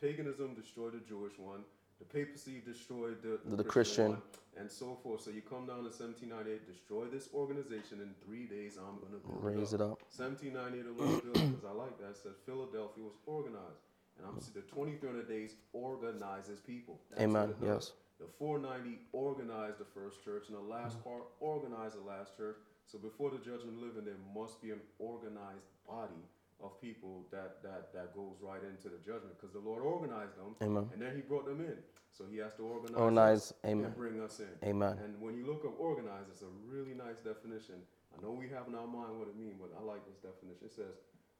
[0.00, 1.60] paganism destroyed the Jewish one,
[1.98, 4.10] the papacy destroyed the, The Christian.
[4.10, 4.22] one,
[4.58, 5.20] and so forth.
[5.22, 8.78] So you come down to 1798, destroy this organization in three days.
[8.78, 12.10] I'm gonna raise it up 1798, the Lord built because I like that.
[12.10, 13.86] It says Philadelphia was organized,
[14.18, 16.98] and I'm see the 23rd days organizes people.
[17.10, 17.92] That's Amen, it yes.
[18.18, 22.56] The 490 organized the first church, and the last part organized the last church.
[22.86, 26.24] So before the judgment of living, there must be an organized body
[26.62, 30.56] of people that that that goes right into the judgment, because the Lord organized them,
[30.62, 30.88] Amen.
[30.92, 31.76] and then He brought them in.
[32.16, 33.84] So He has to organize, Organize, amen.
[33.84, 34.48] and bring us in.
[34.66, 34.96] Amen.
[35.04, 37.76] And when you look up organize, it's a really nice definition.
[38.16, 40.64] I know we have in our mind what it means, but I like this definition.
[40.64, 40.96] It says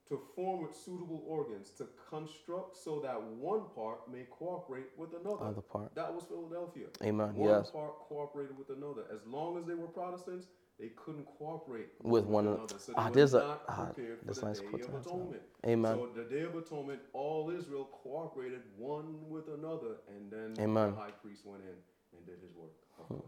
[0.09, 5.44] to form with suitable organs to construct so that one part may cooperate with another.
[5.44, 5.94] Other part.
[5.94, 6.86] That was Philadelphia.
[7.02, 7.36] Amen, Yes.
[7.38, 7.70] One yes.
[7.70, 9.02] part cooperated with another.
[9.12, 10.46] As long as they were Protestants,
[10.78, 12.78] they couldn't cooperate With one another.
[12.78, 14.94] So Ah, there's a- ah, prepared for that's the nice Day of.
[14.94, 15.42] Atonement.
[15.66, 15.94] Amen.
[15.96, 20.90] So the Day of Atonement, all Israel cooperated one with another, and then Amen.
[20.90, 21.76] the high priest went in
[22.16, 22.70] and did his work
[23.11, 23.22] of.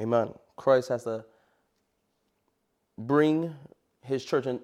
[0.00, 0.34] Amen.
[0.56, 1.24] Christ has to
[2.98, 3.54] bring
[4.02, 4.60] his church in.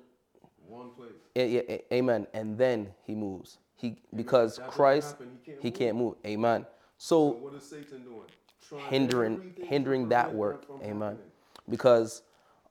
[0.69, 1.13] One place.
[1.37, 2.27] a- a- Amen.
[2.35, 3.59] And then he moves.
[3.77, 5.79] He because Christ happen, he can't he move.
[5.79, 6.15] can't move.
[6.27, 6.67] Amen.
[6.99, 8.23] So So what is Satan doing?
[8.69, 10.67] Trying hindering hindering that work.
[10.83, 11.01] Amen.
[11.11, 11.31] happening.
[11.69, 12.23] Because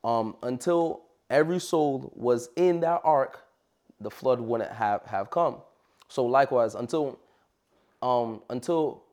[0.03, 3.45] um, until every soul was in that ark,
[3.99, 5.57] the flood wouldn't have have come.
[6.07, 7.19] So likewise, until
[8.01, 9.03] um, until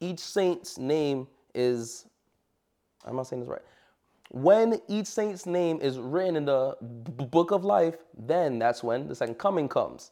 [0.00, 2.06] each saint's name is,
[3.04, 3.62] I'm not saying this right.
[4.32, 9.06] When each saint's name is written in the b- book of life, then that's when
[9.06, 10.10] the second coming comes.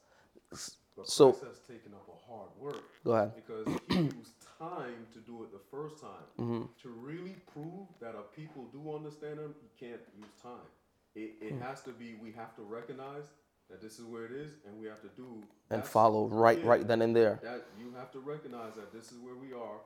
[0.96, 2.82] But So- has taken up a hard work.
[3.02, 3.32] Go ahead.
[3.34, 6.26] Because he used time to do it the first time.
[6.38, 6.62] Mm-hmm.
[6.82, 10.68] To really prove that a people do understand him, you can't use time.
[11.14, 11.60] It, it Hmm.
[11.62, 13.24] has to be, we have to recognize
[13.70, 16.86] that this is where it is, and we have to do And follow right, right
[16.86, 17.38] then and there.
[17.42, 19.80] That you have to recognize that this is where we are,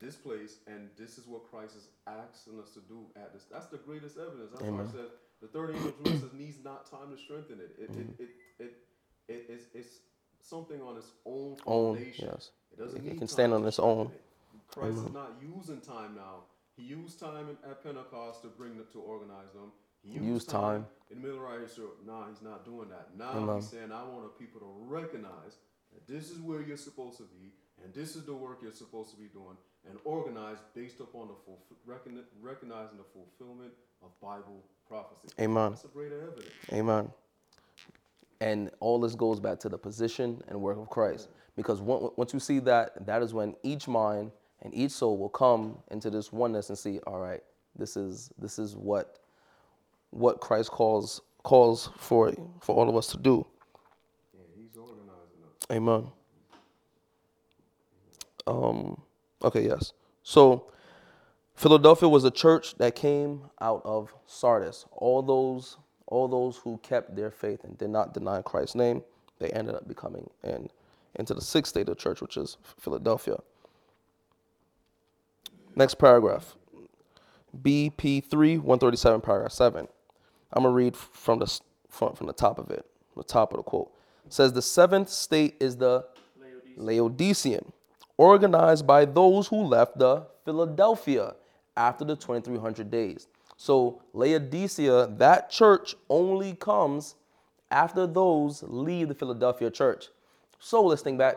[0.00, 3.44] this place, and this is what Christ is asking us to do at this.
[3.50, 4.50] That's the greatest evidence.
[4.52, 7.74] That's why I said the third angel says needs not time to strengthen it.
[7.78, 8.00] It Mm-hmm.
[8.22, 8.72] it, it, it,
[9.28, 9.98] it it's, it's
[10.42, 12.28] something on its own Own, foundation.
[12.32, 12.50] yes.
[12.72, 14.06] It doesn't It need can time stand on its own.
[14.06, 14.22] it.
[14.68, 16.44] Christ is not using time now.
[16.76, 19.72] He used time in- at Pentecost to bring them to organize them.
[20.02, 20.86] He used, Used time.
[21.10, 21.84] in the middle of right history.
[22.06, 23.16] Nah, he's not doing that.
[23.16, 23.56] Now Amen.
[23.56, 25.56] he's saying, I want the people to recognize
[25.92, 29.10] that this is where you're supposed to be, and this is the work you're supposed
[29.10, 29.56] to be doing,
[29.88, 31.58] and organize based upon the full,
[31.88, 33.72] recogni- recognizing the fulfillment
[34.02, 35.28] of Bible prophecy.
[35.40, 35.70] Amen.
[35.70, 36.50] That's a greater evidence.
[36.72, 37.10] Amen.
[38.40, 41.28] And all this goes back to the position and work of Christ.
[41.56, 44.30] Because once you see that, that is when each mind
[44.62, 47.40] and each soul will come into this oneness and see, all right,
[47.78, 49.18] this is this is what
[50.10, 53.46] what Christ calls calls for for all of us to do.
[54.34, 55.66] Yeah, he's organizing us.
[55.70, 56.10] Amen.
[58.46, 59.00] Um,
[59.42, 59.92] okay, yes.
[60.22, 60.66] So
[61.54, 64.84] Philadelphia was a church that came out of Sardis.
[64.92, 69.02] All those all those who kept their faith and did not deny Christ's name,
[69.40, 70.68] they ended up becoming in
[71.16, 73.38] into the sixth state of the church, which is Philadelphia.
[75.74, 76.56] Next paragraph.
[77.62, 79.88] BP3 137 paragraph 7.
[80.52, 82.84] I'm going to read from the from, from the top of it,
[83.16, 83.90] the top of the quote.
[84.26, 86.04] It says the seventh state is the
[86.76, 87.72] Laodicean,
[88.18, 91.34] organized by those who left the Philadelphia
[91.76, 93.28] after the 2300 days.
[93.56, 97.14] So Laodicea, that church only comes
[97.70, 100.08] after those leave the Philadelphia church.
[100.58, 101.36] So let's think back.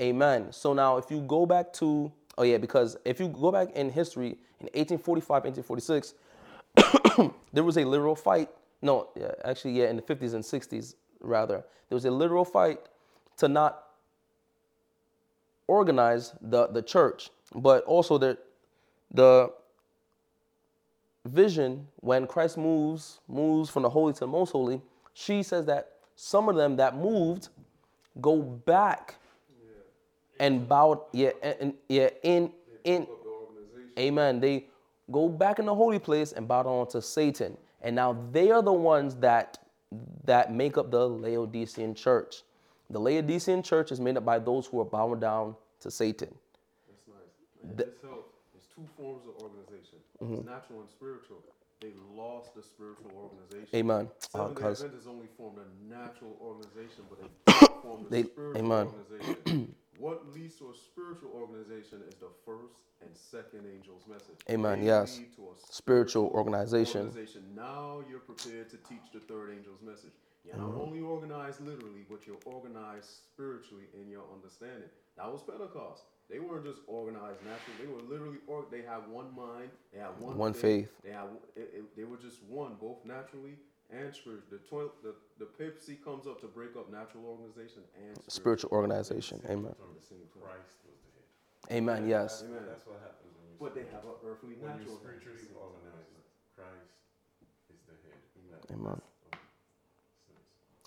[0.00, 0.52] Amen.
[0.52, 3.90] So now if you go back to, oh yeah, because if you go back in
[3.90, 6.14] history, in 1845, 1846,
[7.52, 8.48] there was a literal fight.
[8.80, 11.64] No, yeah, actually, yeah, in the 50s and 60s, rather.
[11.88, 12.80] There was a literal fight
[13.36, 13.84] to not
[15.66, 18.38] organize the, the church, but also the,
[19.12, 19.52] the
[21.26, 24.80] vision when Christ moves, moves from the holy to the most holy,
[25.14, 27.48] she says that some of them that moved
[28.20, 29.16] go back
[29.50, 30.46] yeah.
[30.46, 32.50] and bow, yeah, and, yeah, in,
[32.84, 33.06] in,
[33.98, 34.40] amen.
[34.40, 34.66] They
[35.10, 37.56] go back in the holy place and bow down to Satan.
[37.82, 39.58] And now they are the ones that
[40.24, 42.42] that make up the Laodicean church.
[42.90, 46.34] The Laodicean church is made up by those who are bowing down to Satan.
[46.88, 47.76] That's nice.
[47.76, 50.48] The, itself, there's two forms of organization: mm-hmm.
[50.48, 51.38] natural and spiritual.
[51.80, 53.74] They lost the spiritual organization.
[53.74, 54.08] Amen.
[54.18, 58.86] Seventh uh, Adventists only formed a natural organization, but they formed a they, spiritual amen.
[58.86, 59.74] organization.
[59.98, 62.74] what leads to a spiritual organization is the first
[63.04, 64.38] and second angel's message.
[64.50, 64.80] Amen.
[64.80, 65.20] They yes.
[65.70, 67.06] Spiritual, organization.
[67.06, 67.42] organization.
[67.54, 70.12] Now you're prepared to teach the third angel's message.
[70.44, 70.74] You're mm-hmm.
[70.74, 74.90] not only organized literally, but you're organized spiritually in your understanding.
[75.16, 76.02] That was Pentecost.
[76.30, 77.76] They weren't just organized naturally.
[77.78, 79.70] They were literally, or they had one mind.
[79.92, 80.88] They had one, one faith.
[80.88, 81.04] faith.
[81.04, 83.60] They had, it, it, they were just one, both naturally
[83.92, 84.48] and spiritually.
[84.50, 88.70] The, twi- the the papacy comes up to break up natural organization and spiritual, spiritual
[88.72, 89.42] organization.
[89.44, 89.76] Amen.
[89.76, 91.12] Christ was the
[91.68, 91.76] head.
[91.76, 92.08] Amen.
[92.08, 92.42] Yes.
[92.48, 92.64] Amen.
[92.66, 93.58] That's what happens when you.
[93.60, 94.96] But they have an earthly when natural.
[94.96, 96.16] When you spiritually organized,
[96.56, 96.96] Christ
[97.68, 98.20] is the head.
[98.72, 98.96] Amen.
[98.96, 99.11] Amen.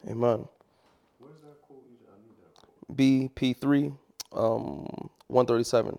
[0.05, 1.83] Where's that quote?
[2.07, 2.97] I need that quote.
[2.97, 3.91] BP three,
[4.31, 5.97] um, one thirty seven.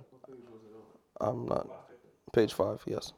[1.21, 1.69] I'm not.
[2.33, 2.83] Page five.
[2.87, 3.13] Yes.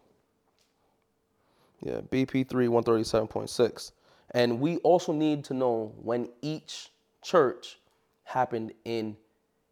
[1.82, 2.00] Yeah.
[2.10, 3.92] BP three one thirty seven point six,
[4.32, 6.90] and we also need to know when each
[7.22, 7.78] church
[8.24, 9.16] happened in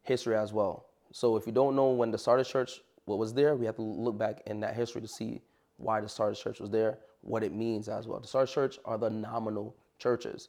[0.03, 0.87] history as well.
[1.13, 3.83] So if you don't know when the Sardis church what was there, we have to
[3.83, 5.41] look back in that history to see
[5.79, 8.19] why the Sardis church was there, what it means as well.
[8.21, 10.49] The Sardis church are the nominal churches.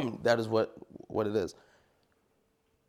[0.22, 0.74] that is what
[1.08, 1.54] what it is.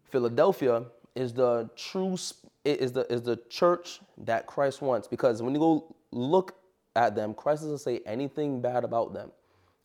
[0.09, 0.85] Philadelphia
[1.15, 2.17] is the true
[2.63, 6.55] is the is the church that Christ wants because when you go look
[6.95, 9.31] at them, Christ doesn't say anything bad about them.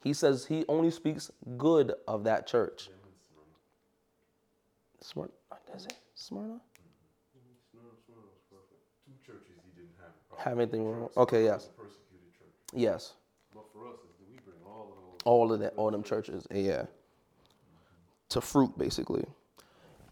[0.02, 2.90] He says he only speaks good of that church.
[5.00, 5.32] Smart,
[5.72, 5.94] does it?
[6.14, 6.60] Smyrna?
[7.72, 7.80] Two
[9.26, 10.38] churches he didn't have.
[10.38, 11.08] Have anything wrong?
[11.16, 11.70] Okay, yes.
[12.72, 13.14] Yes.
[13.52, 13.96] But for us,
[14.28, 15.20] we bring all of those.
[15.24, 16.84] All of that, all them churches, yeah
[18.32, 19.24] to fruit, basically.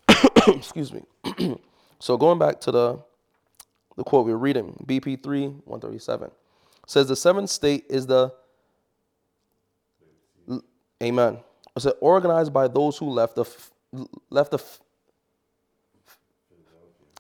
[0.47, 1.03] Excuse me.
[1.99, 3.03] so going back to the
[3.97, 6.31] the quote we are reading, BP 3 137
[6.87, 8.33] says the seventh state is the
[11.03, 11.39] Amen.
[11.77, 13.45] It said organized by those who left the
[14.31, 14.63] left the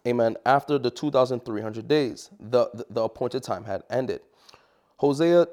[0.07, 0.37] Amen.
[0.47, 4.23] After the 2,300 days, the, the, the appointed time had ended.
[4.97, 5.47] Hosea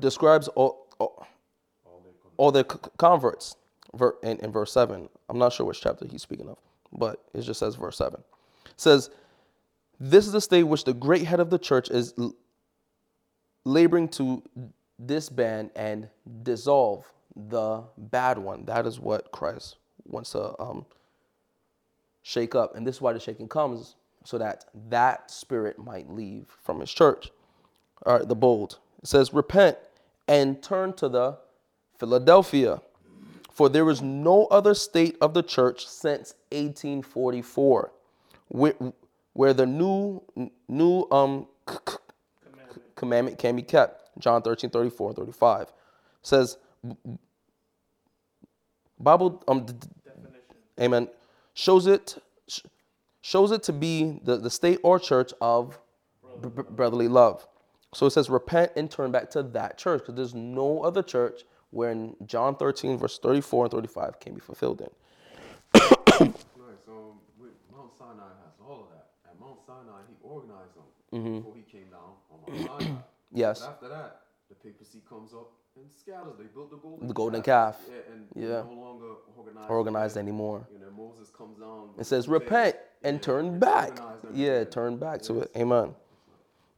[0.00, 1.26] describes all, all
[2.36, 3.56] or the converts
[4.22, 5.08] in, in verse 7.
[5.28, 6.58] I'm not sure which chapter he's speaking of,
[6.92, 8.20] but it just says verse 7.
[8.66, 9.10] It says,
[10.00, 12.14] This is the state which the great head of the church is
[13.64, 14.42] laboring to
[15.04, 16.08] disband and
[16.42, 17.04] dissolve
[17.36, 18.64] the bad one.
[18.66, 19.76] That is what Christ
[20.06, 20.86] wants to um,
[22.22, 22.76] shake up.
[22.76, 26.92] And this is why the shaking comes, so that that spirit might leave from his
[26.92, 27.30] church.
[28.06, 28.78] All right, the bold.
[29.02, 29.78] It says, Repent
[30.28, 31.38] and turn to the
[31.98, 32.80] Philadelphia.
[33.52, 37.92] For there is no other state of the church since 1844
[38.48, 38.74] where,
[39.32, 40.22] where the new
[40.68, 42.96] new um, commandment.
[42.96, 44.18] commandment can be kept.
[44.18, 45.72] John 13, 34 35
[46.22, 46.56] says,
[48.98, 49.66] Bible um,
[50.80, 51.08] amen,
[51.54, 52.18] shows it
[53.22, 55.78] shows it to be the, the state or church of
[56.40, 57.46] brotherly love.
[57.94, 61.44] So it says, repent and turn back to that church because there's no other church
[61.74, 64.88] when John 13, verse 34 and 35 can be fulfilled in.
[65.74, 66.30] nice.
[66.88, 67.18] Um,
[67.72, 69.08] Mount Sinai has all of that.
[69.28, 71.36] At Mount Sinai, he organized them mm-hmm.
[71.38, 73.00] before he came down on Mount Sinai.
[73.32, 73.60] yes.
[73.60, 76.34] But after that, the papacy comes up and scatters.
[76.38, 77.78] They built the golden the golden calf.
[77.78, 77.90] calf.
[77.90, 78.62] Yeah, and yeah.
[78.62, 79.06] no longer
[79.36, 80.66] organized, organized anymore.
[80.72, 81.90] You know, Moses comes down.
[81.98, 83.98] It says, repent and yeah, turn back.
[84.32, 85.26] Yeah, turn back yes.
[85.26, 85.50] to it.
[85.56, 85.94] Amen.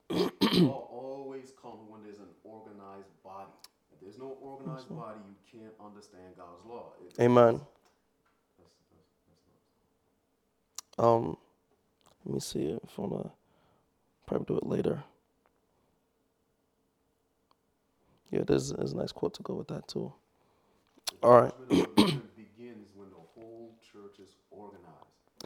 [0.11, 3.51] law always comes when there's an organized body.
[3.93, 6.93] If there's no organized body, you can't understand God's law.
[7.05, 7.61] It- Amen.
[8.59, 9.11] That's, that's,
[10.99, 11.05] that's.
[11.07, 11.37] Um,
[12.25, 13.31] let me see if I wanna
[14.27, 15.03] probably do it later.
[18.31, 20.13] Yeah, there's, there's a nice quote to go with that too.
[21.23, 21.53] All right.
[21.71, 24.83] Judgment of religion begins when the whole church is organized.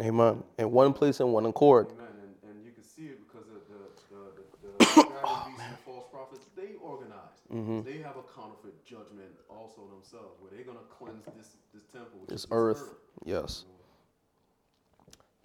[0.00, 0.42] Amen.
[0.58, 1.88] In one place and one accord.
[1.92, 2.06] Amen.
[2.22, 5.78] And, and you can see it because of the the the, the dragon beasts and
[5.84, 6.46] false prophets.
[6.56, 7.16] They organize.
[7.52, 7.82] Mm-hmm.
[7.82, 12.42] They have a counterfeit judgment also themselves, where they're gonna cleanse this this temple, This
[12.42, 12.82] is earth.
[13.24, 13.64] Yes.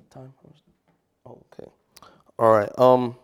[0.09, 0.34] Time.
[1.28, 1.69] Okay.
[2.39, 2.69] All right.
[2.78, 3.15] Um.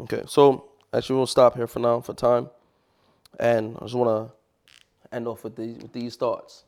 [0.00, 0.22] Okay.
[0.26, 2.48] So actually, we'll stop here for now for time,
[3.38, 6.64] and I just want to end off with these with these thoughts.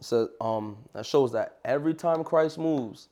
[0.00, 3.08] So um, that shows that every time Christ moves,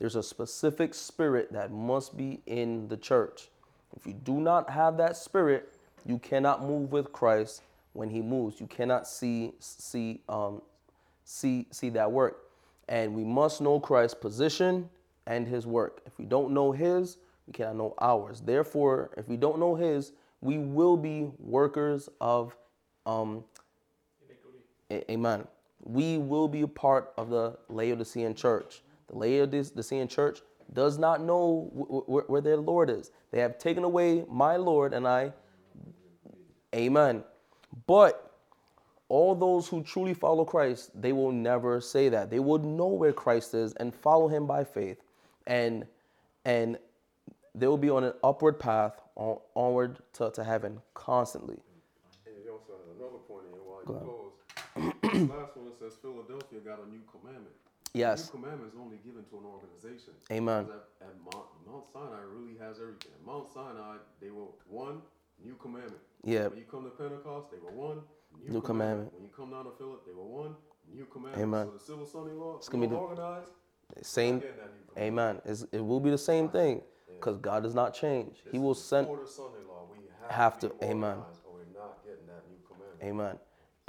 [0.00, 3.50] there's a specific spirit that must be in the church.
[3.94, 5.74] If you do not have that spirit,
[6.06, 8.60] you cannot move with Christ when He moves.
[8.60, 10.62] You cannot see see um,
[11.24, 12.38] see see that work.
[12.88, 14.88] And we must know Christ's position
[15.26, 16.00] and His work.
[16.06, 18.40] If we don't know His, we cannot know ours.
[18.40, 22.56] Therefore, if we don't know His, we will be workers of
[23.04, 23.44] um,
[24.90, 25.46] Amen.
[25.84, 28.80] We will be a part of the Laodicean church.
[29.10, 30.40] The Laodicean church
[30.72, 33.10] does not know wh- wh- where their Lord is.
[33.30, 35.32] They have taken away my Lord and I.
[36.74, 37.24] Amen.
[37.86, 38.30] But
[39.08, 42.30] all those who truly follow Christ, they will never say that.
[42.30, 44.98] They will know where Christ is and follow him by faith.
[45.46, 45.86] And
[46.44, 46.78] and
[47.54, 51.58] they will be on an upward path on, onward to, to heaven constantly.
[52.26, 54.32] And it also has another point in here while you
[55.12, 57.54] this last one it says Philadelphia got a new commandment.
[57.94, 58.28] Yes.
[58.30, 60.12] The new commandment is only given to an organization.
[60.30, 60.66] Amen.
[61.00, 63.12] At, at Mount, Mount Sinai really has everything.
[63.18, 65.02] At Mount Sinai, they were one
[65.44, 66.00] new commandment.
[66.24, 66.48] Yeah.
[66.48, 68.02] When you come to Pentecost, they were one
[68.44, 69.12] new, New commandment.
[69.14, 70.54] When you come down to Philip, they were one
[70.94, 71.42] new commandment.
[71.42, 71.66] Amen.
[71.66, 73.52] So the civil Sunday law, It's gonna be the- organized.
[74.02, 74.38] Same.
[74.38, 75.42] Getting that new commandment.
[75.44, 75.52] Amen.
[75.52, 76.82] It's, it will be the same thing
[77.18, 78.36] because God does not change.
[78.52, 79.08] He will send.
[79.08, 81.18] Before the Sunday law, we have, Have to, amen.
[81.18, 83.02] organized, or we're not getting that new commandment.
[83.02, 83.38] Amen.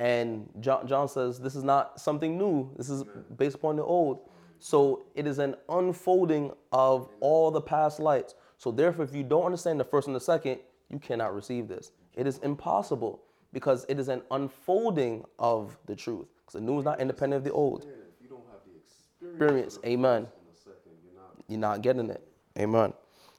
[0.01, 2.71] And John, John says this is not something new.
[2.75, 3.03] This is
[3.37, 4.21] based upon the old.
[4.57, 8.33] So it is an unfolding of all the past lights.
[8.57, 11.91] So therefore, if you don't understand the first and the second, you cannot receive this.
[12.15, 13.21] It is impossible
[13.53, 16.25] because it is an unfolding of the truth.
[16.39, 17.83] Because the new is not independent of the old.
[17.83, 20.25] If you don't have the experience, Experience, amen.
[20.25, 22.27] first and the second, you're not You're not getting it.
[22.57, 22.91] Amen.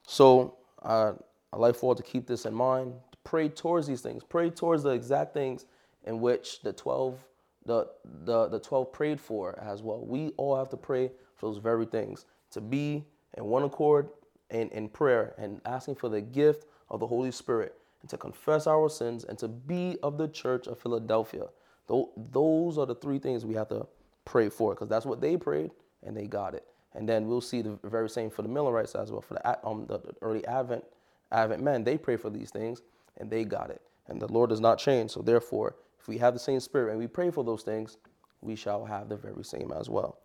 [0.06, 1.14] So uh,
[1.52, 2.94] I like for all to keep this in mind.
[3.24, 4.22] Pray towards these things.
[4.22, 5.66] Pray towards the exact things
[6.06, 7.24] in which the twelve,
[7.66, 7.88] the
[8.24, 10.04] the the twelve prayed for as well.
[10.06, 13.04] We all have to pray for those very things to be
[13.36, 14.10] in one accord
[14.50, 18.66] in, in prayer and asking for the gift of the Holy Spirit and to confess
[18.66, 21.46] our sins and to be of the church of Philadelphia.
[21.88, 23.86] Tho- Those are the three things we have to
[24.24, 25.70] pray for because that's what they prayed
[26.04, 26.66] and they got it.
[26.94, 29.20] And then we'll see the very same for the Millerites as well.
[29.22, 30.84] For the, um, the early Advent
[31.32, 32.82] Advent men, they pray for these things
[33.18, 33.82] and they got it.
[34.08, 35.10] And the Lord does not change.
[35.12, 37.96] So therefore, if we have the same spirit and we pray for those things,
[38.40, 40.18] we shall have the very same as well.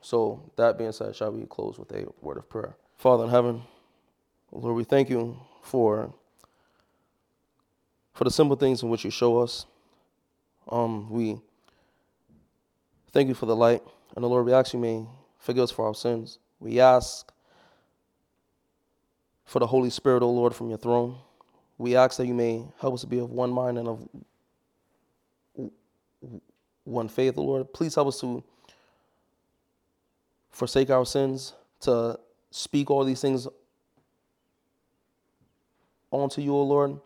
[0.00, 2.76] So that being said, shall we close with a word of prayer?
[2.96, 3.62] Father in heaven,
[4.50, 6.14] Lord, we thank you for
[8.14, 9.66] for the simple things in which you show us.
[10.68, 11.38] Um, we
[13.12, 13.82] thank you for the light,
[14.16, 15.06] and the Lord, we ask you may
[15.38, 16.38] forgive us for our sins.
[16.58, 17.30] We ask
[19.44, 21.18] for the Holy Spirit, O Lord, from your throne.
[21.76, 24.08] We ask that you may help us to be of one mind and of
[26.88, 27.72] one faith, O Lord.
[27.72, 28.42] Please help us to
[30.50, 32.18] forsake our sins, to
[32.50, 33.46] speak all these things
[36.10, 36.98] onto you, O Lord.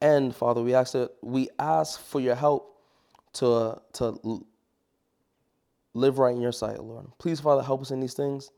[0.00, 2.76] And Father, we ask that we ask for your help
[3.34, 4.44] to to
[5.94, 7.06] live right in your sight, Lord.
[7.18, 8.50] Please, Father, help us in these things.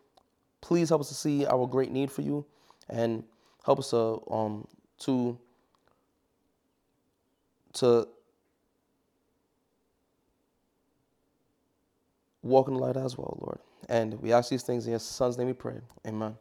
[0.61, 2.45] Please help us to see our great need for you,
[2.89, 3.25] and
[3.65, 4.67] help us to um
[5.01, 5.39] to
[7.73, 8.07] to
[12.43, 13.59] walk in the light as well, Lord.
[13.89, 15.49] And we ask these things in your Son's name.
[15.49, 15.81] We pray.
[16.07, 16.37] Amen.